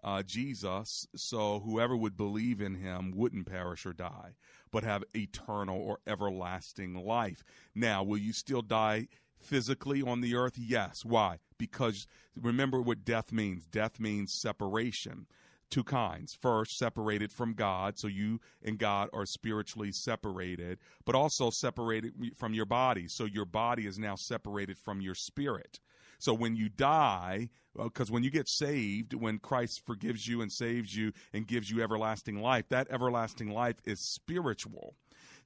[0.02, 4.34] uh, Jesus, so whoever would believe in him wouldn't perish or die,
[4.70, 7.42] but have eternal or everlasting life.
[7.74, 9.08] Now, will you still die
[9.40, 10.56] physically on the earth?
[10.56, 11.04] Yes.
[11.04, 11.38] Why?
[11.58, 12.06] Because
[12.40, 15.26] remember what death means death means separation
[15.70, 16.34] two kinds.
[16.34, 22.54] First, separated from God, so you and God are spiritually separated, but also separated from
[22.54, 25.80] your body, so your body is now separated from your spirit.
[26.18, 30.50] So when you die, because uh, when you get saved, when Christ forgives you and
[30.50, 34.96] saves you and gives you everlasting life, that everlasting life is spiritual.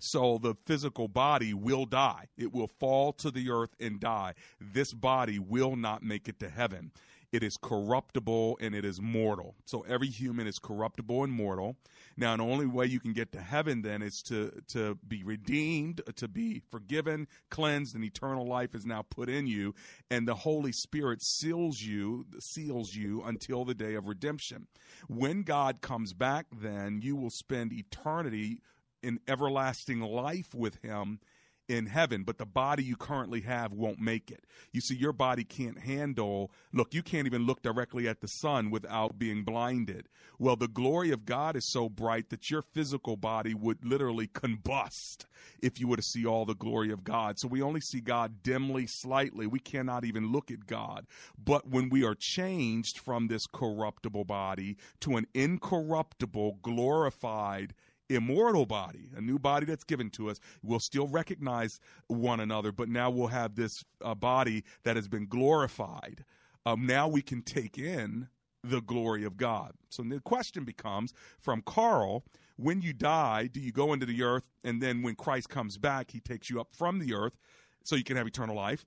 [0.02, 2.26] So the physical body will die.
[2.36, 4.34] It will fall to the earth and die.
[4.60, 6.90] This body will not make it to heaven.
[7.30, 9.54] It is corruptible and it is mortal.
[9.64, 11.76] So every human is corruptible and mortal.
[12.16, 16.02] Now, the only way you can get to heaven then is to, to be redeemed,
[16.16, 19.72] to be forgiven, cleansed, and eternal life is now put in you.
[20.10, 24.66] And the Holy Spirit seals you, seals you until the day of redemption.
[25.06, 28.58] When God comes back, then you will spend eternity
[29.02, 31.20] in everlasting life with Him
[31.68, 34.44] in heaven, but the body you currently have won't make it.
[34.72, 38.70] You see, your body can't handle, look, you can't even look directly at the sun
[38.70, 40.08] without being blinded.
[40.38, 45.24] Well, the glory of God is so bright that your physical body would literally combust
[45.62, 47.38] if you were to see all the glory of God.
[47.38, 49.46] So we only see God dimly, slightly.
[49.46, 51.06] We cannot even look at God.
[51.42, 57.74] But when we are changed from this corruptible body to an incorruptible, glorified,
[58.14, 60.38] immortal body, a new body that's given to us.
[60.62, 65.26] We'll still recognize one another, but now we'll have this uh, body that has been
[65.26, 66.24] glorified.
[66.64, 68.28] Um, now we can take in
[68.62, 69.72] the glory of God.
[69.88, 72.24] So the question becomes from Carl
[72.56, 76.10] when you die, do you go into the earth, and then when Christ comes back,
[76.10, 77.36] he takes you up from the earth
[77.84, 78.84] so you can have eternal life?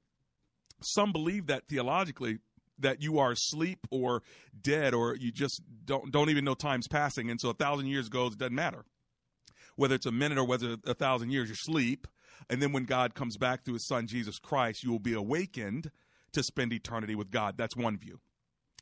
[0.81, 2.39] Some believe that theologically
[2.79, 4.21] that you are asleep or
[4.61, 8.09] dead or you just don't don't even know time's passing and so a thousand years
[8.09, 8.83] goes it doesn't matter
[9.75, 12.07] whether it's a minute or whether a thousand years, you sleep.
[12.49, 15.91] And then when God comes back through his son, Jesus Christ, you will be awakened
[16.33, 17.55] to spend eternity with God.
[17.57, 18.19] That's one view.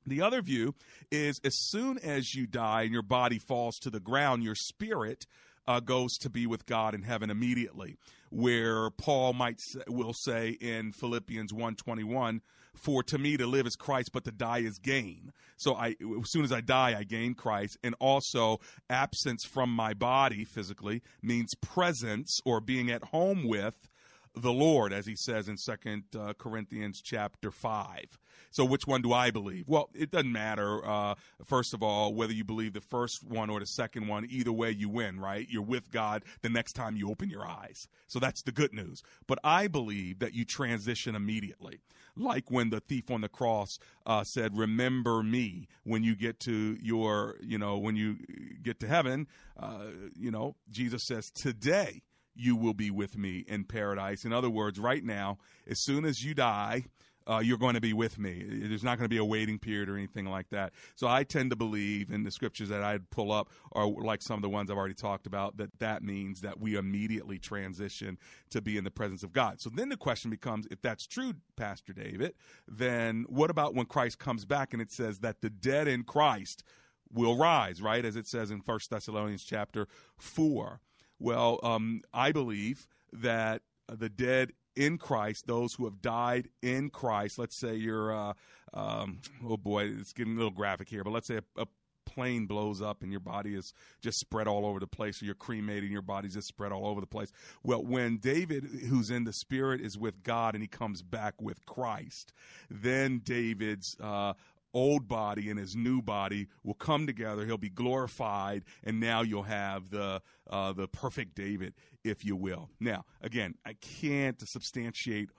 [0.05, 0.75] The other view
[1.11, 5.25] is as soon as you die and your body falls to the ground, your spirit
[5.67, 7.95] uh, goes to be with God in heaven immediately.
[8.29, 12.41] Where Paul might say, will say in Philippians 1:21,
[12.75, 16.31] "For to me to live is Christ, but to die is gain." So I, as
[16.31, 21.53] soon as I die, I gain Christ, and also absence from my body physically means
[21.55, 23.87] presence or being at home with
[24.35, 28.17] the Lord, as he says in Second uh, Corinthians chapter five.
[28.49, 29.67] So, which one do I believe?
[29.67, 30.85] Well, it doesn't matter.
[30.85, 34.51] Uh, first of all, whether you believe the first one or the second one, either
[34.51, 35.19] way, you win.
[35.19, 35.47] Right?
[35.49, 37.87] You're with God the next time you open your eyes.
[38.07, 39.03] So that's the good news.
[39.27, 41.81] But I believe that you transition immediately,
[42.15, 46.77] like when the thief on the cross uh, said, "Remember me when you get to
[46.81, 48.17] your, you know, when you
[48.61, 52.01] get to heaven." Uh, you know, Jesus says, "Today."
[52.35, 54.25] You will be with me in paradise.
[54.25, 56.85] In other words, right now, as soon as you die,
[57.27, 58.43] uh, you're going to be with me.
[58.47, 60.73] There's not going to be a waiting period or anything like that.
[60.95, 64.35] So I tend to believe in the scriptures that I'd pull up, or like some
[64.35, 68.17] of the ones I've already talked about, that that means that we immediately transition
[68.49, 69.61] to be in the presence of God.
[69.61, 72.33] So then the question becomes if that's true, Pastor David,
[72.67, 76.63] then what about when Christ comes back and it says that the dead in Christ
[77.11, 78.03] will rise, right?
[78.03, 80.81] As it says in First Thessalonians chapter 4.
[81.23, 87.39] Well, um, I believe that the dead in Christ, those who have died in Christ,
[87.39, 88.33] let's say you're, uh,
[88.73, 91.65] um, oh boy, it's getting a little graphic here, but let's say a, a
[92.05, 95.33] plane blows up and your body is just spread all over the place, or you're
[95.33, 97.31] cremated and your body's just spread all over the place.
[97.63, 101.65] Well, when David, who's in the spirit, is with God and he comes back with
[101.65, 102.33] Christ,
[102.69, 104.33] then David's uh,
[104.73, 107.45] old body and his new body will come together.
[107.45, 112.69] He'll be glorified, and now you'll have the uh, the perfect David, if you will.
[112.79, 115.29] Now, again, I can't substantiate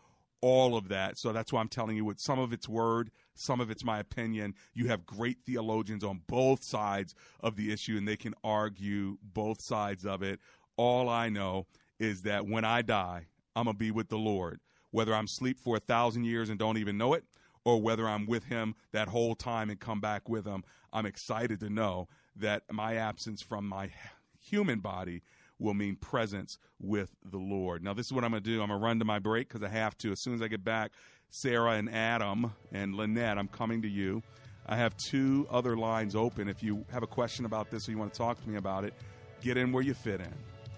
[0.40, 2.04] all of that, so that's why I'm telling you.
[2.04, 4.54] With some of it's word, some of it's my opinion.
[4.74, 9.60] You have great theologians on both sides of the issue, and they can argue both
[9.60, 10.40] sides of it.
[10.76, 11.66] All I know
[11.98, 14.60] is that when I die, I'm gonna be with the Lord.
[14.90, 17.24] Whether I'm asleep for a thousand years and don't even know it,
[17.64, 21.60] or whether I'm with him that whole time and come back with him, I'm excited
[21.60, 23.90] to know that my absence from my
[24.38, 25.22] human body
[25.58, 27.82] will mean presence with the Lord.
[27.82, 28.60] Now, this is what I'm going to do.
[28.60, 30.12] I'm going to run to my break because I have to.
[30.12, 30.92] As soon as I get back,
[31.30, 34.22] Sarah and Adam and Lynette, I'm coming to you.
[34.66, 36.48] I have two other lines open.
[36.48, 38.84] If you have a question about this or you want to talk to me about
[38.84, 38.94] it,
[39.42, 40.34] get in where you fit in.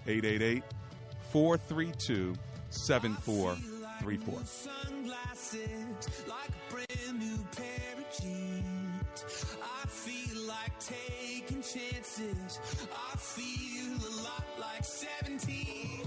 [0.06, 0.62] 888
[1.30, 2.34] 432
[2.70, 4.95] 7434.
[10.78, 12.60] Taking chances.
[12.92, 16.02] I feel a lot like 17.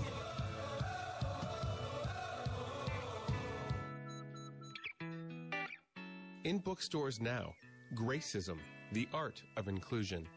[6.46, 7.54] In bookstores now,
[7.96, 8.58] Gracism,
[8.92, 10.28] the art of inclusion.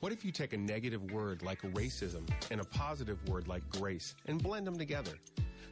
[0.00, 4.14] What if you take a negative word like racism and a positive word like grace
[4.26, 5.12] and blend them together?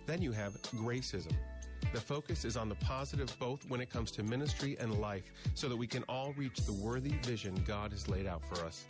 [0.07, 1.33] Then you have Gracism.
[1.97, 5.67] The focus is on the positive both when it comes to ministry and life so
[5.67, 8.85] that we can all reach the worthy vision God has laid out for us.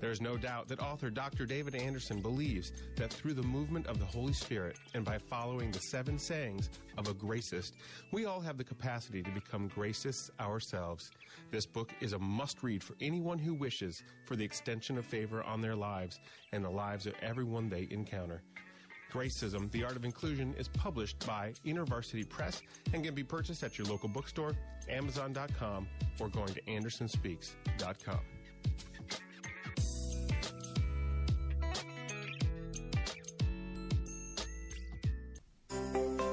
[0.00, 1.44] There is no doubt that author Dr.
[1.44, 5.80] David Anderson believes that through the movement of the Holy Spirit and by following the
[5.80, 7.72] seven sayings of a gracist,
[8.10, 11.10] we all have the capacity to become gracists ourselves.
[11.50, 15.42] This book is a must read for anyone who wishes for the extension of favor
[15.42, 16.20] on their lives
[16.52, 18.40] and the lives of everyone they encounter.
[19.16, 22.60] Gracism, The Art of Inclusion is published by InterVarsity Press
[22.92, 24.52] and can be purchased at your local bookstore,
[24.90, 25.88] Amazon.com,
[26.20, 28.18] or going to AndersonSpeaks.com.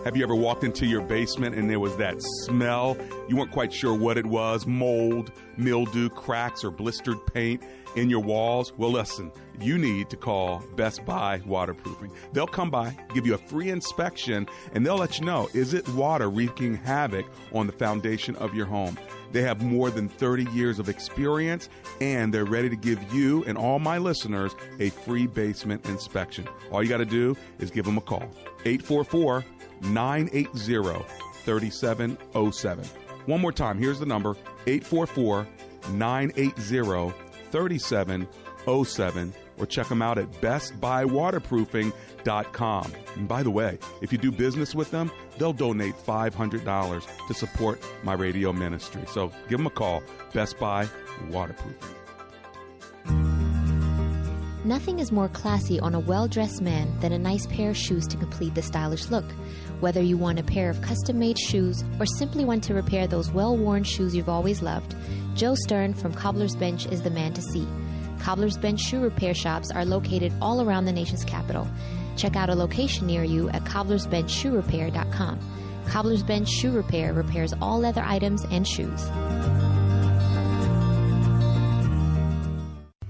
[0.03, 2.97] Have you ever walked into your basement and there was that smell?
[3.29, 7.63] You weren't quite sure what it was mold, mildew, cracks, or blistered paint
[7.95, 8.73] in your walls?
[8.75, 12.11] Well, listen, you need to call Best Buy Waterproofing.
[12.31, 15.87] They'll come by, give you a free inspection, and they'll let you know is it
[15.89, 18.97] water wreaking havoc on the foundation of your home?
[19.31, 21.67] They have more than 30 years of experience
[21.99, 26.47] and they're ready to give you and all my listeners a free basement inspection.
[26.71, 28.29] All you got to do is give them a call.
[28.65, 29.43] 844
[29.81, 31.05] 980
[31.45, 32.85] 3707.
[33.25, 34.35] One more time, here's the number
[34.67, 35.47] 844
[35.91, 37.13] 980
[37.51, 39.33] 3707
[39.63, 42.93] or check them out at bestbuywaterproofing.com.
[43.15, 47.79] And by the way, if you do business with them, they'll donate $500 to support
[48.03, 49.03] my radio ministry.
[49.07, 50.03] So give them a call,
[50.33, 50.89] Best Buy
[51.29, 51.95] Waterproofing.
[54.65, 58.07] Nothing is more classy on a well dressed man than a nice pair of shoes
[58.07, 59.29] to complete the stylish look.
[59.81, 63.29] Whether you want a pair of custom made shoes or simply want to repair those
[63.29, 64.95] well worn shoes you've always loved,
[65.35, 67.67] Joe Stern from Cobbler's Bench is the man to see.
[68.23, 71.67] Cobbler's Bench shoe repair shops are located all around the nation's capital.
[72.15, 75.39] Check out a location near you at cobblersbenchshoerepair.com.
[75.87, 79.03] Cobbler's Bench Shoe Repair repairs all leather items and shoes.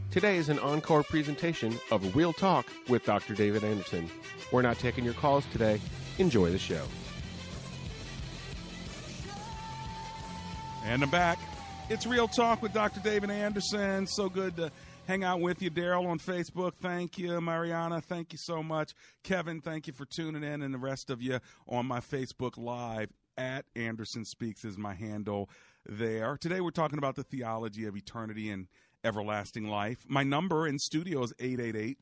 [0.09, 3.35] Today is an encore presentation of Real Talk with Dr.
[3.35, 4.09] David Anderson.
[4.51, 5.79] We're not taking your calls today.
[6.17, 6.83] Enjoy the show.
[10.85, 11.37] And I'm back.
[11.89, 12.99] It's Real Talk with Dr.
[13.01, 14.07] David Anderson.
[14.07, 14.71] So good to
[15.07, 15.69] hang out with you.
[15.69, 17.39] Daryl on Facebook, thank you.
[17.41, 18.93] Mariana, thank you so much.
[19.23, 20.61] Kevin, thank you for tuning in.
[20.61, 25.49] And the rest of you on my Facebook Live at Anderson Speaks is my handle
[25.85, 26.37] there.
[26.37, 28.67] Today we're talking about the theology of eternity and
[29.03, 30.05] everlasting life.
[30.07, 31.97] My number in studio is 888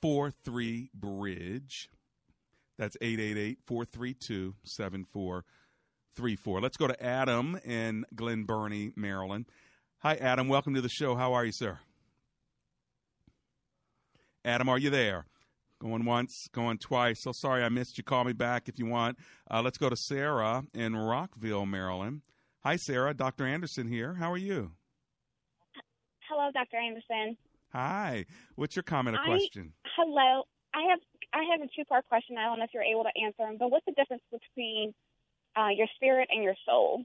[0.00, 1.90] 43 Bridge.
[2.78, 6.60] That's 888 432 7434.
[6.60, 9.46] Let's go to Adam in Glen Burnie, Maryland.
[10.02, 10.48] Hi, Adam.
[10.48, 11.14] Welcome to the show.
[11.14, 11.78] How are you, sir?
[14.44, 15.26] Adam, are you there?
[15.80, 17.22] Going once, going twice.
[17.22, 18.02] So sorry I missed you.
[18.02, 19.16] Call me back if you want.
[19.48, 22.22] Uh, let's go to Sarah in Rockville, Maryland.
[22.64, 23.14] Hi, Sarah.
[23.14, 23.46] Dr.
[23.46, 24.14] Anderson here.
[24.14, 24.72] How are you?
[26.28, 26.78] Hello, Dr.
[26.78, 27.36] Anderson.
[27.72, 28.26] Hi.
[28.56, 29.72] What's your comment or I- question?
[29.96, 30.42] Hello.
[30.74, 30.98] I have
[31.32, 32.38] I have a two part question.
[32.38, 34.94] I don't know if you're able to answer them, but what's the difference between
[35.54, 37.04] uh, your spirit and your soul?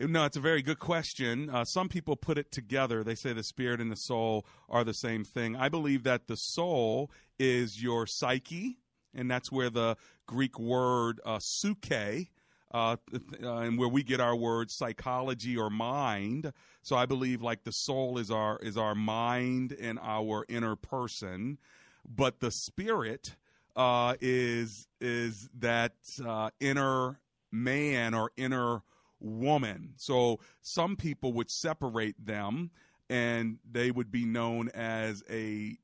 [0.00, 1.50] No, it's a very good question.
[1.50, 3.02] Uh, some people put it together.
[3.02, 5.56] They say the spirit and the soul are the same thing.
[5.56, 8.78] I believe that the soul is your psyche,
[9.12, 12.16] and that's where the Greek word uh, suke, uh,
[12.72, 12.96] uh,
[13.42, 16.52] and where we get our word psychology or mind.
[16.82, 21.58] So I believe like the soul is our is our mind and our inner person,
[22.08, 23.34] but the spirit
[23.74, 25.94] uh, is is that
[26.24, 27.18] uh, inner
[27.50, 28.82] man or inner
[29.20, 29.94] woman.
[29.96, 32.70] So some people would separate them
[33.10, 35.78] and they would be known as a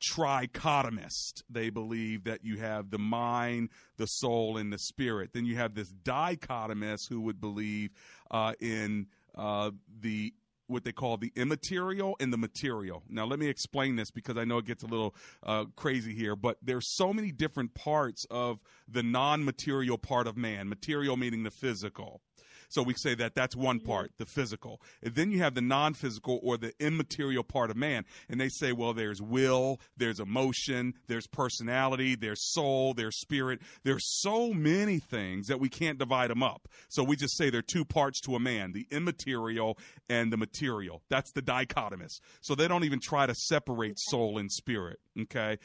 [0.00, 1.42] trichotomist.
[1.48, 5.30] They believe that you have the mind, the soul, and the spirit.
[5.32, 7.90] Then you have this dichotomist who would believe
[8.30, 10.34] uh, in uh, the
[10.68, 13.04] what they call the immaterial and the material.
[13.08, 15.14] Now, let me explain this because I know it gets a little
[15.44, 18.58] uh, crazy here, but there's so many different parts of
[18.88, 20.68] the non-material part of man.
[20.68, 22.20] Material meaning the physical.
[22.68, 23.88] So we say that that's one mm-hmm.
[23.88, 24.80] part, the physical.
[25.02, 28.04] And then you have the non physical or the immaterial part of man.
[28.28, 33.60] And they say, well, there's will, there's emotion, there's personality, there's soul, there's spirit.
[33.84, 36.68] There's so many things that we can't divide them up.
[36.88, 40.36] So we just say there are two parts to a man the immaterial and the
[40.36, 41.02] material.
[41.08, 42.20] That's the dichotomous.
[42.40, 44.98] So they don't even try to separate soul and spirit.
[45.18, 45.58] Okay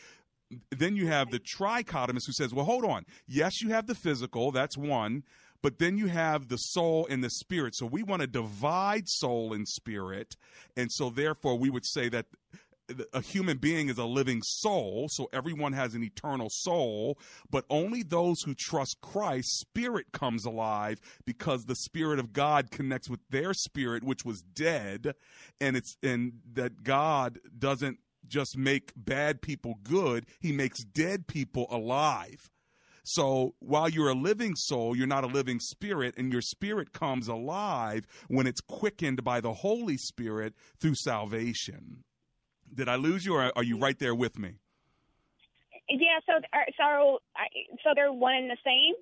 [0.69, 3.05] then you have the trichotomist who says, well, hold on.
[3.27, 5.23] Yes, you have the physical, that's one,
[5.61, 7.75] but then you have the soul and the spirit.
[7.75, 10.35] So we want to divide soul and spirit.
[10.75, 12.25] And so therefore, we would say that
[13.13, 17.17] a human being is a living soul, so everyone has an eternal soul,
[17.49, 23.09] but only those who trust Christ, spirit comes alive because the spirit of God connects
[23.09, 25.15] with their spirit which was dead,
[25.59, 31.67] and it's and that God doesn't just make bad people good, he makes dead people
[31.69, 32.49] alive.
[33.03, 37.27] So while you're a living soul, you're not a living spirit, and your spirit comes
[37.27, 42.03] alive when it's quickened by the Holy Spirit through salvation.
[42.73, 44.59] Did I lose you, or are you right there with me?
[45.89, 47.19] Yeah, so uh, so
[47.83, 48.93] so they're one and the same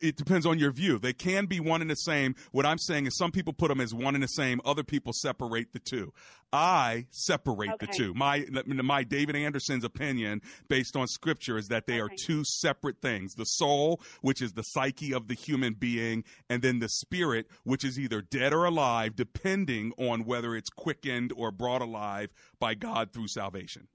[0.00, 0.98] it depends on your view.
[0.98, 2.34] They can be one and the same.
[2.52, 4.60] What I'm saying is some people put them as one and the same.
[4.64, 6.12] Other people separate the two.
[6.52, 7.86] I separate okay.
[7.86, 8.14] the two.
[8.14, 12.02] My my David Anderson's opinion, based on Scripture, is that they okay.
[12.02, 16.62] are two separate things: the soul, which is the psyche of the human being, and
[16.62, 21.50] then the spirit, which is either dead or alive, depending on whether it's quickened or
[21.50, 22.30] brought alive
[22.60, 23.88] by God through salvation.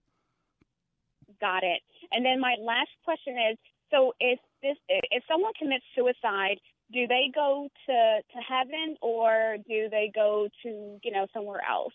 [1.40, 1.82] Got it.
[2.12, 3.58] And then my last question is:
[3.90, 6.58] so if this if someone commits suicide,
[6.92, 11.94] do they go to to heaven or do they go to you know somewhere else?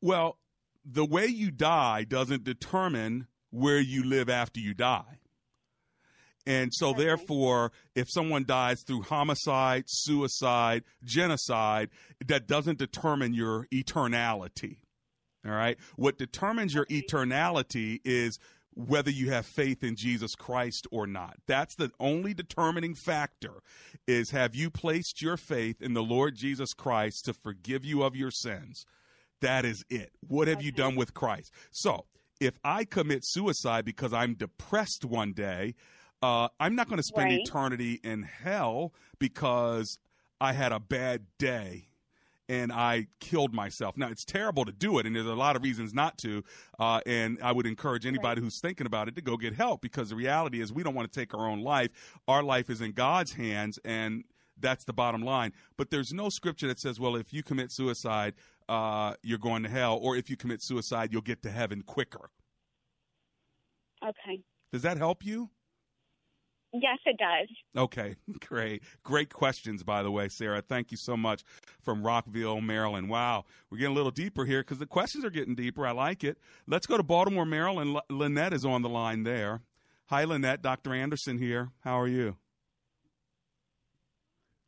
[0.00, 0.38] Well,
[0.84, 5.18] the way you die doesn't determine where you live after you die.
[6.46, 7.04] And so, okay.
[7.04, 11.90] therefore, if someone dies through homicide, suicide, genocide,
[12.24, 14.76] that doesn't determine your eternality.
[15.44, 15.76] All right.
[15.96, 18.38] What determines your eternality is
[18.76, 21.38] whether you have faith in Jesus Christ or not.
[21.46, 23.62] That's the only determining factor
[24.06, 28.14] is have you placed your faith in the Lord Jesus Christ to forgive you of
[28.14, 28.84] your sins?
[29.40, 30.12] That is it.
[30.20, 30.66] What have okay.
[30.66, 31.52] you done with Christ?
[31.70, 32.04] So,
[32.38, 35.74] if I commit suicide because I'm depressed one day,
[36.22, 37.40] uh, I'm not going to spend right.
[37.40, 39.98] eternity in hell because
[40.38, 41.88] I had a bad day
[42.48, 43.96] and I killed myself.
[43.96, 46.44] Now, it's terrible to do it, and there's a lot of reasons not to.
[46.78, 50.10] Uh, and I would encourage anybody who's thinking about it to go get help because
[50.10, 51.90] the reality is we don't want to take our own life.
[52.28, 54.24] Our life is in God's hands, and
[54.58, 55.52] that's the bottom line.
[55.76, 58.34] But there's no scripture that says, well, if you commit suicide,
[58.68, 62.30] uh, you're going to hell, or if you commit suicide, you'll get to heaven quicker.
[64.04, 64.42] Okay.
[64.72, 65.50] Does that help you?
[66.82, 67.48] Yes, it does.
[67.76, 68.16] Okay,
[68.46, 68.82] great.
[69.02, 70.62] Great questions, by the way, Sarah.
[70.62, 71.42] Thank you so much
[71.80, 73.08] from Rockville, Maryland.
[73.08, 75.86] Wow, we're getting a little deeper here because the questions are getting deeper.
[75.86, 76.38] I like it.
[76.66, 77.96] Let's go to Baltimore, Maryland.
[77.96, 79.62] L- Lynette is on the line there.
[80.06, 80.62] Hi, Lynette.
[80.62, 80.92] Dr.
[80.94, 81.70] Anderson here.
[81.80, 82.36] How are you?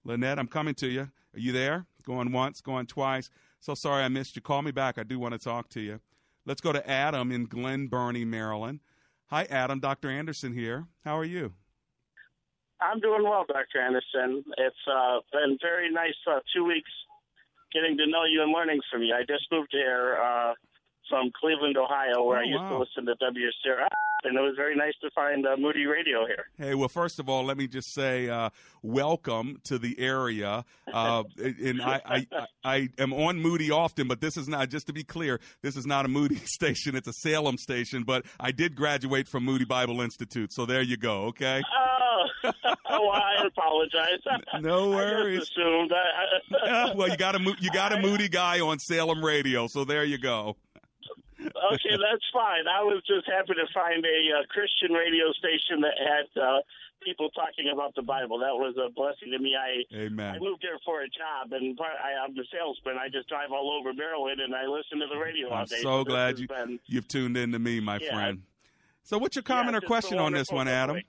[0.04, 1.02] Lynette, I'm coming to you.
[1.34, 1.86] Are you there?
[2.04, 3.28] Going once, going twice.
[3.60, 4.42] So sorry I missed you.
[4.42, 4.98] Call me back.
[4.98, 6.00] I do want to talk to you.
[6.46, 8.80] Let's go to Adam in Glen Burnie, Maryland.
[9.26, 9.80] Hi, Adam.
[9.80, 10.08] Dr.
[10.08, 10.86] Anderson here.
[11.04, 11.52] How are you?
[12.80, 13.80] I'm doing well, Dr.
[13.80, 14.44] Anderson.
[14.56, 16.90] It's uh, been very nice uh, two weeks
[17.72, 19.14] getting to know you and learning from you.
[19.14, 20.54] I just moved here uh,
[21.08, 22.70] from Cleveland, Ohio, where oh, I used wow.
[22.70, 23.88] to listen to WSR
[24.24, 26.46] and it was very nice to find uh, Moody Radio here.
[26.56, 28.50] Hey, well, first of all, let me just say uh,
[28.82, 30.64] welcome to the area.
[30.88, 32.26] Uh, and I, I,
[32.64, 35.86] I, am on Moody often, but this is not, just to be clear, this is
[35.86, 36.96] not a Moody station.
[36.96, 40.52] It's a Salem station, but I did graduate from Moody Bible Institute.
[40.52, 41.62] So there you go, okay?
[42.90, 44.18] Oh, I apologize.
[44.60, 45.50] No worries.
[45.56, 45.92] I assumed.
[45.92, 50.04] I, well, you got a, you got a Moody guy on Salem Radio, so there
[50.04, 50.56] you go
[51.40, 52.66] okay, that's fine.
[52.66, 56.60] I was just happy to find a uh, Christian radio station that had uh,
[57.02, 58.38] people talking about the Bible.
[58.38, 59.54] That was a blessing to me.
[59.54, 60.34] I Amen.
[60.34, 62.96] I moved here for a job, and part, I, I'm a salesman.
[62.98, 65.82] I just drive all over Maryland, and I listen to the radio I'm all day.
[65.82, 68.42] so so glad you been, you've tuned in to me, my yeah, friend.
[69.02, 71.00] So, what's your comment yeah, or question on this one, Adam?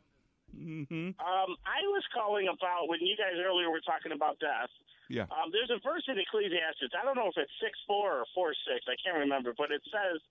[0.55, 1.17] Mm-hmm.
[1.19, 4.69] Um, I was calling about when you guys earlier were talking about death.
[5.09, 5.25] Yeah.
[5.33, 6.93] Um, there's a verse in Ecclesiastes.
[6.93, 8.85] I don't know if it's six four or four six.
[8.85, 10.21] I can't remember, but it says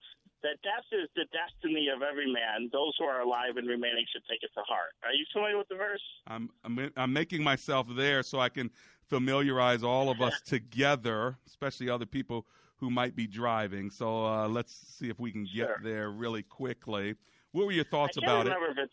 [0.42, 2.70] that death is the destiny of every man.
[2.70, 4.94] Those who are alive and remaining should take it to heart.
[5.02, 6.02] Are you familiar with the verse?
[6.26, 8.70] I'm I'm, I'm making myself there so I can
[9.08, 12.46] familiarize all of us together, especially other people
[12.76, 13.90] who might be driving.
[13.90, 15.80] So uh, let's see if we can get sure.
[15.82, 17.16] there really quickly.
[17.52, 18.90] What were your thoughts I about remember it?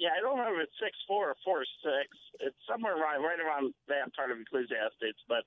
[0.00, 2.08] Yeah, I don't remember if it's six four or four six.
[2.40, 5.44] It's somewhere around right around that part of Ecclesiastes, but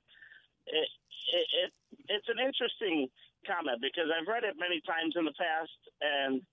[0.70, 0.86] it,
[1.34, 1.70] it, it
[2.06, 3.10] it's an interesting
[3.50, 5.74] comment because I've read it many times in the past,
[6.06, 6.46] and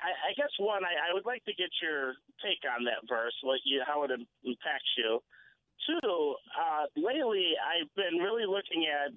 [0.00, 3.36] I, I guess one, I, I would like to get your take on that verse,
[3.42, 4.10] what you, how it
[4.44, 5.20] impacts you.
[5.84, 9.12] Two, uh, lately I've been really looking at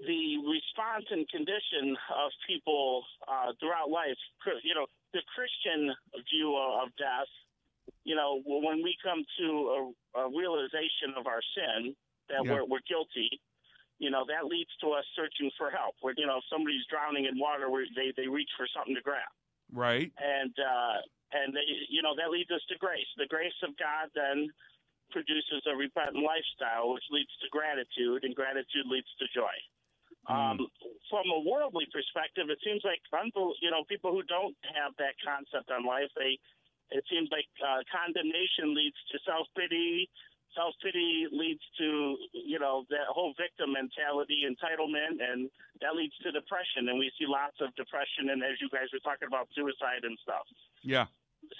[0.00, 4.18] the response and condition of people uh, throughout life.
[4.62, 5.94] You know, the Christian
[6.28, 7.30] view of death.
[8.04, 9.48] You know, when we come to
[10.16, 11.94] a, a realization of our sin
[12.28, 12.52] that Yeah.
[12.60, 13.40] we're, we're guilty,
[13.98, 15.94] you know, that leads to us searching for help.
[16.02, 19.00] Where you know, if somebody's drowning in water, where they they reach for something to
[19.02, 19.30] grab
[19.72, 20.12] Right.
[20.18, 20.98] and uh,
[21.32, 23.08] and they, you know that leads us to grace.
[23.16, 24.50] The grace of God then
[25.10, 29.54] produces a repentant lifestyle, which leads to gratitude, and gratitude leads to joy.
[30.28, 30.58] Um,
[31.10, 35.14] from a worldly perspective, it seems like unbel- you know people who don't have that
[35.22, 36.38] concept on life, they
[36.90, 40.10] it seems like uh, condemnation leads to self pity.
[40.54, 45.50] Self pity leads to you know that whole victim mentality, entitlement, and
[45.82, 46.88] that leads to depression.
[46.90, 50.16] And we see lots of depression, and as you guys were talking about suicide and
[50.22, 50.46] stuff
[50.82, 51.06] Yeah.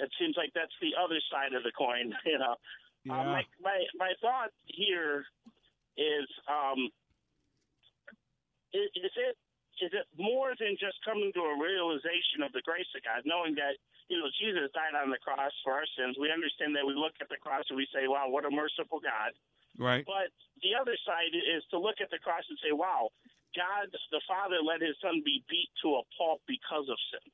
[0.00, 2.14] it seems like that's the other side of the coin.
[2.26, 2.56] You know,
[3.04, 3.20] Yeah.
[3.20, 5.26] um, my, my my thought here
[5.96, 6.90] is, um,
[8.72, 9.34] is, is it
[9.76, 13.52] is it more than just coming to a realization of the grace of God, knowing
[13.60, 13.76] that
[14.08, 16.16] you know Jesus died on the cross for our sins?
[16.16, 18.98] We understand that we look at the cross and we say, "Wow, what a merciful
[18.98, 19.36] God."
[19.78, 20.04] Right.
[20.08, 20.32] But
[20.64, 23.12] the other side is to look at the cross and say, wow,
[23.52, 27.24] God the Father let his son be beat to a pulp because of sin.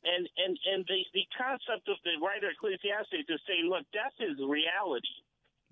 [0.00, 4.16] And and and the, the concept of the writer of Ecclesiastes is saying, look, death
[4.16, 5.20] is reality.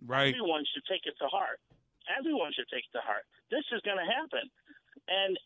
[0.05, 0.37] Right.
[0.37, 1.61] Everyone should take it to heart.
[2.09, 3.25] Everyone should take it to heart.
[3.49, 4.49] This is going to happen.
[5.09, 5.37] And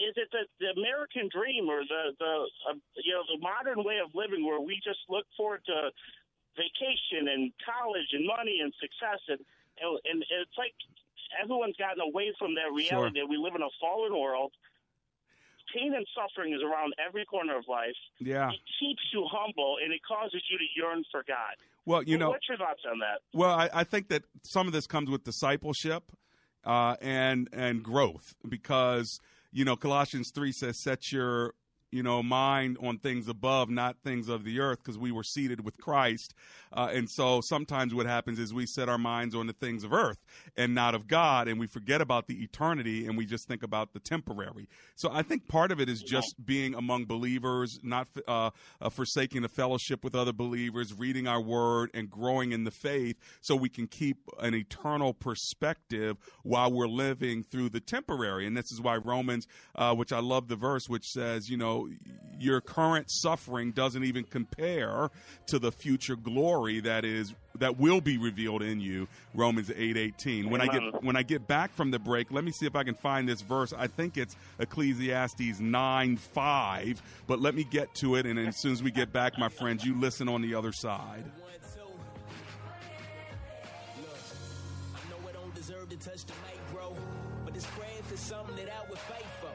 [0.00, 2.32] is it the, the American dream or the the
[2.68, 5.92] uh, you know the modern way of living where we just look forward to
[6.56, 9.40] vacation and college and money and success and
[9.80, 10.74] and, and it's like
[11.40, 14.52] everyone's gotten away from that reality that we live in a fallen world.
[15.74, 17.94] Pain and suffering is around every corner of life.
[18.18, 18.50] Yeah.
[18.50, 21.54] It keeps you humble and it causes you to yearn for God.
[21.86, 23.20] Well, you Well, know, what's your thoughts on that?
[23.32, 26.02] Well, I, I think that some of this comes with discipleship
[26.64, 29.20] uh, and and growth because
[29.52, 31.54] you know Colossians three says, "Set your
[31.90, 35.64] you know mind on things above, not things of the earth," because we were seated
[35.64, 36.34] with Christ.
[36.72, 39.92] Uh, and so sometimes what happens is we set our minds on the things of
[39.92, 40.18] earth
[40.56, 43.92] and not of God, and we forget about the eternity and we just think about
[43.92, 44.68] the temporary.
[44.94, 49.42] So I think part of it is just being among believers, not uh, uh, forsaking
[49.42, 53.68] the fellowship with other believers, reading our word, and growing in the faith so we
[53.68, 58.46] can keep an eternal perspective while we're living through the temporary.
[58.46, 61.79] And this is why Romans, uh, which I love the verse, which says, you know,
[62.40, 65.10] your current suffering doesn't even compare
[65.46, 70.48] to the future glory that is that will be revealed in you romans 8 18
[70.48, 72.82] when i get when i get back from the break let me see if i
[72.82, 73.74] can find this verse.
[73.76, 78.72] I think it's ecclesiastes 9 5 but let me get to it and as soon
[78.72, 81.24] as we get back my friends you listen on the other side.
[86.72, 87.19] Don't
[87.52, 89.50] But this is something that I would fight for.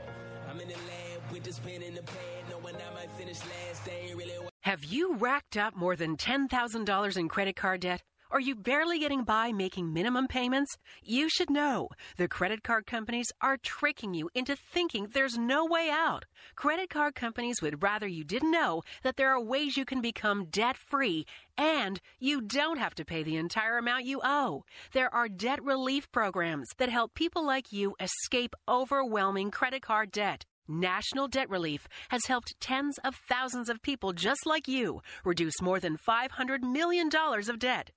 [0.52, 3.88] I'm in the lab with this pen in the pad, knowing I might finish last.
[3.88, 4.34] Really.
[4.62, 8.02] Have you racked up more than $10,000 in credit card debt?
[8.36, 10.78] Are you barely getting by making minimum payments?
[11.02, 15.90] You should know the credit card companies are tricking you into thinking there's no way
[15.90, 16.26] out.
[16.58, 20.48] Credit card companies would rather you didn't know that there are ways you can become
[20.48, 21.26] debt free
[21.58, 24.66] and you don't have to pay the entire amount you owe.
[24.92, 30.44] There are debt relief programs that help people like you escape overwhelming credit card debt.
[30.68, 35.80] National Debt Relief has helped tens of thousands of people just like you reduce more
[35.80, 37.92] than $500 million of debt.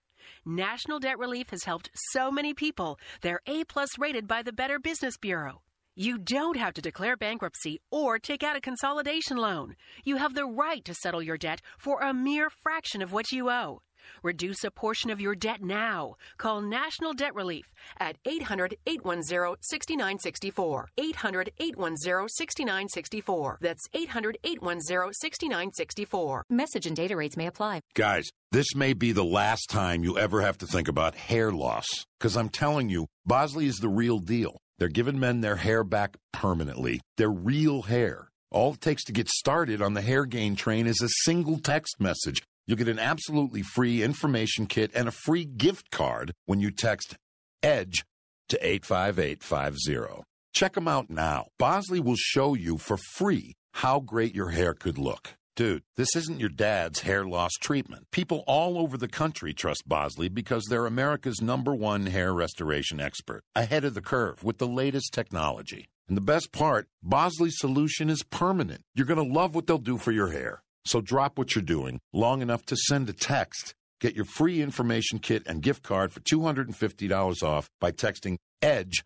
[0.45, 2.99] National Debt Relief has helped so many people.
[3.20, 5.62] They're A plus rated by the Better Business Bureau.
[5.95, 9.74] You don't have to declare bankruptcy or take out a consolidation loan.
[10.05, 13.51] You have the right to settle your debt for a mere fraction of what you
[13.51, 13.83] owe.
[14.23, 16.17] Reduce a portion of your debt now.
[16.37, 20.89] Call National Debt Relief at 800 810 6964.
[20.97, 23.59] 800 810 6964.
[23.61, 26.45] That's 800 810 6964.
[26.51, 27.81] Message and data rates may apply.
[27.95, 31.87] Guys, this may be the last time you ever have to think about hair loss.
[32.19, 34.59] Because I'm telling you, Bosley is the real deal.
[34.79, 37.01] They're giving men their hair back permanently.
[37.17, 38.31] Their real hair.
[38.51, 42.01] All it takes to get started on the hair gain train is a single text
[42.01, 42.43] message.
[42.69, 47.16] You'll get an absolutely free information kit and a free gift card when you text
[47.62, 48.05] EDGE
[48.51, 50.23] to 85850.
[50.53, 51.47] Check them out now.
[51.59, 55.35] Bosley will show you for free how great your hair could look.
[55.57, 58.07] Dude, this isn't your dad's hair loss treatment.
[58.12, 63.45] People all over the country trust Bosley because they're America's number one hair restoration expert,
[63.57, 65.89] ahead of the curve with the latest technology.
[66.07, 68.83] And the best part, Bosley's solution is permanent.
[68.95, 70.62] You're going to love what they'll do for your hair.
[70.85, 73.74] So drop what you're doing long enough to send a text.
[74.01, 79.03] Get your free information kit and gift card for $250 off by texting EDGE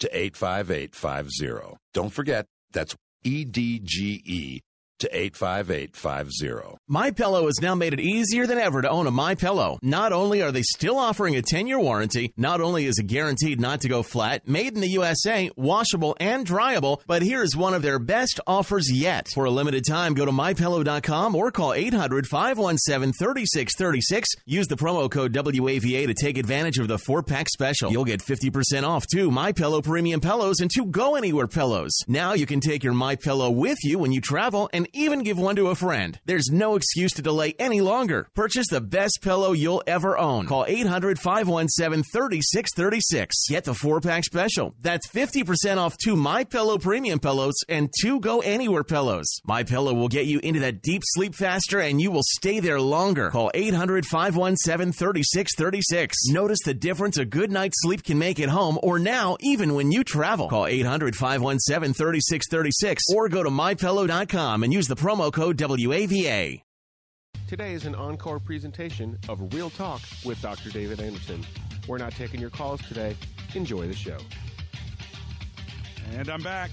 [0.00, 1.76] to 85850.
[1.92, 4.60] Don't forget, that's E D G E
[4.98, 6.78] to 85850.
[6.88, 9.78] My Pillow has now made it easier than ever to own a My Pillow.
[9.82, 13.80] Not only are they still offering a 10-year warranty, not only is it guaranteed not
[13.82, 17.98] to go flat, made in the USA, washable and dryable, but here's one of their
[17.98, 19.28] best offers yet.
[19.34, 24.24] For a limited time, go to mypillow.com or call 800-517-3636.
[24.46, 27.90] Use the promo code WAVA to take advantage of the 4-pack special.
[27.90, 31.96] You'll get 50% off two My Pillow premium pillows and two Go Anywhere pillows.
[32.06, 35.38] Now you can take your My Pillow with you when you travel and even give
[35.38, 36.18] one to a friend.
[36.24, 38.28] There's no excuse to delay any longer.
[38.34, 40.46] Purchase the best pillow you'll ever own.
[40.46, 43.48] Call 800 517 3636.
[43.48, 44.74] Get the four pack special.
[44.80, 49.26] That's 50% off two My Pillow premium pillows and two Go Anywhere pillows.
[49.44, 52.80] My Pillow will get you into that deep sleep faster and you will stay there
[52.80, 53.30] longer.
[53.30, 56.16] Call 800 517 3636.
[56.28, 59.90] Notice the difference a good night's sleep can make at home or now even when
[59.92, 60.48] you travel.
[60.48, 66.60] Call 800 517 3636 or go to mypillow.com and use the promo code WAVA.
[67.48, 70.68] Today is an encore presentation of Real Talk with Dr.
[70.68, 71.46] David Anderson.
[71.88, 73.16] We're not taking your calls today.
[73.54, 74.18] Enjoy the show.
[76.12, 76.70] And I'm back.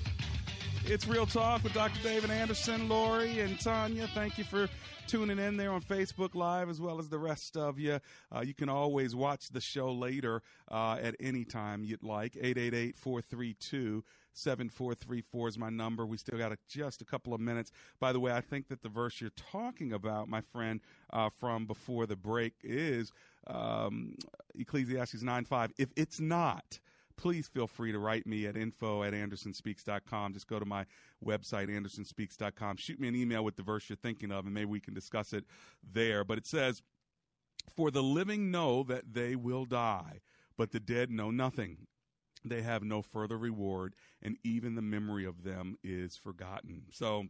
[0.85, 2.03] It's Real Talk with Dr.
[2.03, 4.05] David Anderson, Lori, and Tanya.
[4.07, 4.67] Thank you for
[5.07, 8.01] tuning in there on Facebook Live as well as the rest of you.
[8.35, 12.35] Uh, you can always watch the show later uh, at any time you'd like.
[12.35, 14.03] 888 432
[14.33, 16.05] 7434 is my number.
[16.05, 17.71] We still got a, just a couple of minutes.
[18.01, 20.81] By the way, I think that the verse you're talking about, my friend,
[21.11, 23.13] uh, from before the break is
[23.47, 24.15] um,
[24.53, 25.73] Ecclesiastes 9 5.
[25.77, 26.79] If it's not,
[27.17, 30.33] please feel free to write me at info at andersonspeaks.com.
[30.33, 30.85] Just go to my
[31.23, 32.77] website, andersonspeaks.com.
[32.77, 35.33] Shoot me an email with the verse you're thinking of, and maybe we can discuss
[35.33, 35.45] it
[35.83, 36.23] there.
[36.23, 36.81] But it says,
[37.75, 40.21] For the living know that they will die,
[40.57, 41.87] but the dead know nothing.
[42.45, 46.83] They have no further reward, and even the memory of them is forgotten.
[46.91, 47.27] So,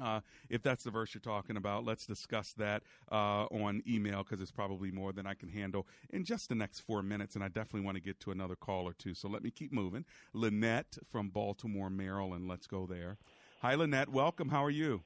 [0.00, 4.40] uh, if that's the verse you're talking about, let's discuss that uh, on email because
[4.40, 7.34] it's probably more than I can handle in just the next four minutes.
[7.34, 9.14] And I definitely want to get to another call or two.
[9.14, 10.04] So let me keep moving.
[10.32, 12.48] Lynette from Baltimore, Maryland.
[12.48, 13.18] Let's go there.
[13.60, 14.08] Hi, Lynette.
[14.08, 14.48] Welcome.
[14.48, 15.02] How are you?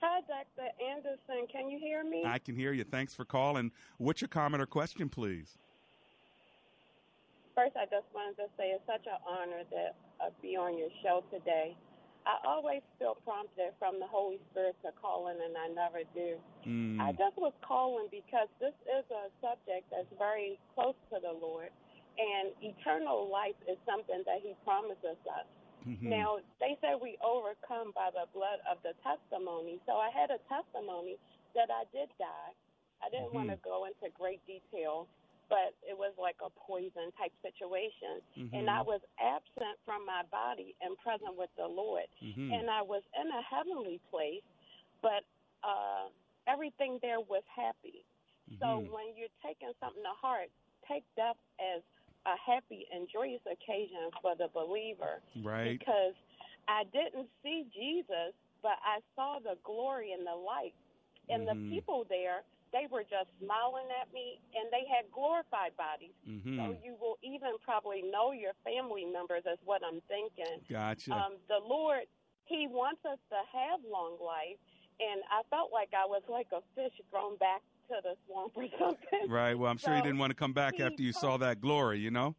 [0.00, 0.68] Hi, Dr.
[0.84, 1.46] Anderson.
[1.50, 2.24] Can you hear me?
[2.26, 2.84] I can hear you.
[2.84, 3.70] Thanks for calling.
[3.98, 5.56] What's your comment or question, please?
[7.54, 10.90] First, I just wanted to say it's such an honor to uh, be on your
[11.02, 11.76] show today.
[12.24, 16.40] I always feel prompted from the Holy Spirit to call in, and I never do.
[16.64, 16.96] Mm.
[17.00, 21.68] I just was calling because this is a subject that's very close to the Lord,
[22.16, 25.48] and eternal life is something that He promises us.
[25.84, 26.08] Mm-hmm.
[26.08, 29.76] Now, they say we overcome by the blood of the testimony.
[29.84, 31.20] So I had a testimony
[31.52, 32.52] that I did die.
[33.04, 33.68] I didn't want to Mm-hmm.
[33.68, 35.04] go into great detail,
[35.48, 38.22] but it was like a poison type situation.
[38.52, 38.78] And Mhm.
[38.78, 42.06] I was absent from my body and present with the Lord.
[42.22, 42.52] Mhm.
[42.52, 44.44] And I was in a heavenly place,
[45.00, 45.24] but
[45.62, 46.08] uh,
[46.46, 48.04] everything there was happy.
[48.60, 48.90] So Mhm.
[48.90, 50.50] when you're taking something to heart,
[50.86, 51.82] take death as
[52.26, 55.78] a happy and joyous occasion for the believer Right.
[55.78, 56.14] because
[56.68, 60.74] I didn't see Jesus, but I saw the glory and the light.
[61.30, 66.12] And the people there, they were just smiling at me, and they had glorified bodies.
[66.26, 66.58] Mhm.
[66.58, 70.58] So you will even probably know your family members, is what I'm thinking.
[70.68, 71.12] Gotcha.
[71.14, 72.02] Um, the Lord,
[72.46, 74.58] He wants us to have long life,
[75.00, 78.66] and I felt like I was like a fish thrown back to the swamp or
[78.78, 79.30] something.
[79.30, 79.54] Right.
[79.54, 82.00] Well, I'm sure you So didn't want to come back after you saw that glory,
[82.00, 82.34] you know?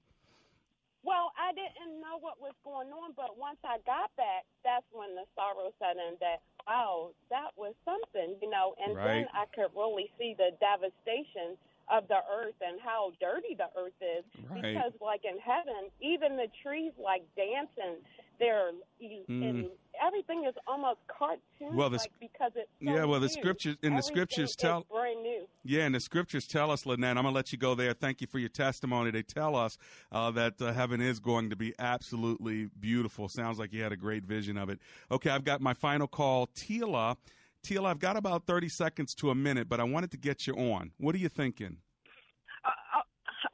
[1.05, 5.13] Well, I didn't know what was going on, but once I got back, that's when
[5.13, 9.69] the sorrow set in that, wow, that was something, you know, and then I could
[9.77, 11.61] really see the devastation
[11.93, 14.25] of the earth and how dirty the earth is.
[14.49, 14.73] Right.
[14.73, 18.01] Because, like in heaven, even the trees like dancing,
[18.41, 19.29] they're, Mm.
[19.29, 19.69] and
[20.05, 23.33] everything is almost cartoon Well, the like because it's so Yeah, well, the new.
[23.33, 25.47] scriptures- and the scriptures tell- brand new.
[25.63, 27.93] Yeah, and the scriptures tell us, Lynette, I'm going to let you go there.
[27.93, 29.11] Thank you for your testimony.
[29.11, 29.77] They tell us
[30.11, 33.27] uh, that uh, heaven is going to be absolutely beautiful.
[33.29, 34.79] Sounds like you had a great vision of it.
[35.11, 36.47] Okay, I've got my final call.
[36.47, 37.17] Tila,
[37.63, 40.53] Tila, I've got about 30 seconds to a minute, but I wanted to get you
[40.55, 40.91] on.
[40.97, 41.77] What are you thinking?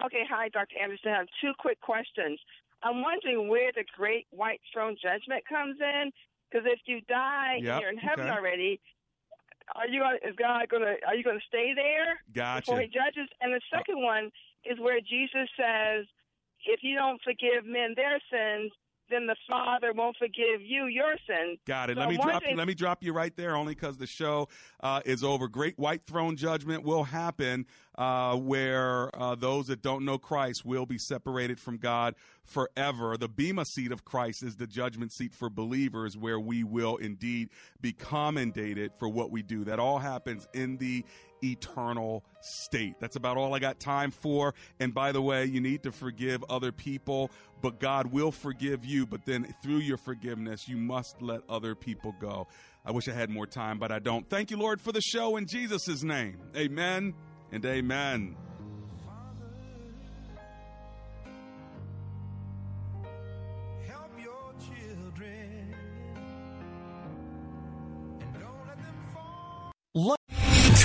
[0.03, 0.75] Okay, hi, Dr.
[0.81, 1.11] Anderson.
[1.13, 2.39] I have two quick questions.
[2.83, 6.11] I'm wondering where the great white throne judgment comes in,
[6.51, 8.35] Because if you die Yep, and you're in heaven okay.
[8.35, 8.81] already,
[9.75, 12.61] are you is God gonna are you gonna stay there Gotcha.
[12.61, 13.29] before He judges?
[13.39, 14.31] And the uh, second one
[14.65, 16.05] is where Jesus says,
[16.65, 18.71] if you don't forgive men their sins,
[19.11, 21.59] then the Father won't forgive you your sins.
[21.67, 21.95] Got it.
[21.95, 22.33] So let me drop.
[22.33, 24.47] wondering- Let me drop you right there, only because the show
[24.81, 25.47] uh, is over.
[25.47, 27.65] Great white throne judgment will happen,
[27.97, 33.17] uh, where uh, those that don't know Christ will be separated from God forever.
[33.17, 37.49] The bema seat of Christ is the judgment seat for believers, where we will indeed
[37.79, 39.63] be commendated for what we do.
[39.63, 41.03] That all happens in the
[41.43, 42.95] eternal state.
[42.99, 44.53] That's about all I got time for.
[44.79, 47.31] And by the way, you need to forgive other people,
[47.61, 49.05] but God will forgive you.
[49.05, 52.47] But then through your forgiveness, you must let other people go.
[52.85, 54.27] I wish I had more time, but I don't.
[54.29, 56.37] Thank you, Lord, for the show in Jesus' name.
[56.55, 57.13] Amen
[57.51, 58.50] and amen.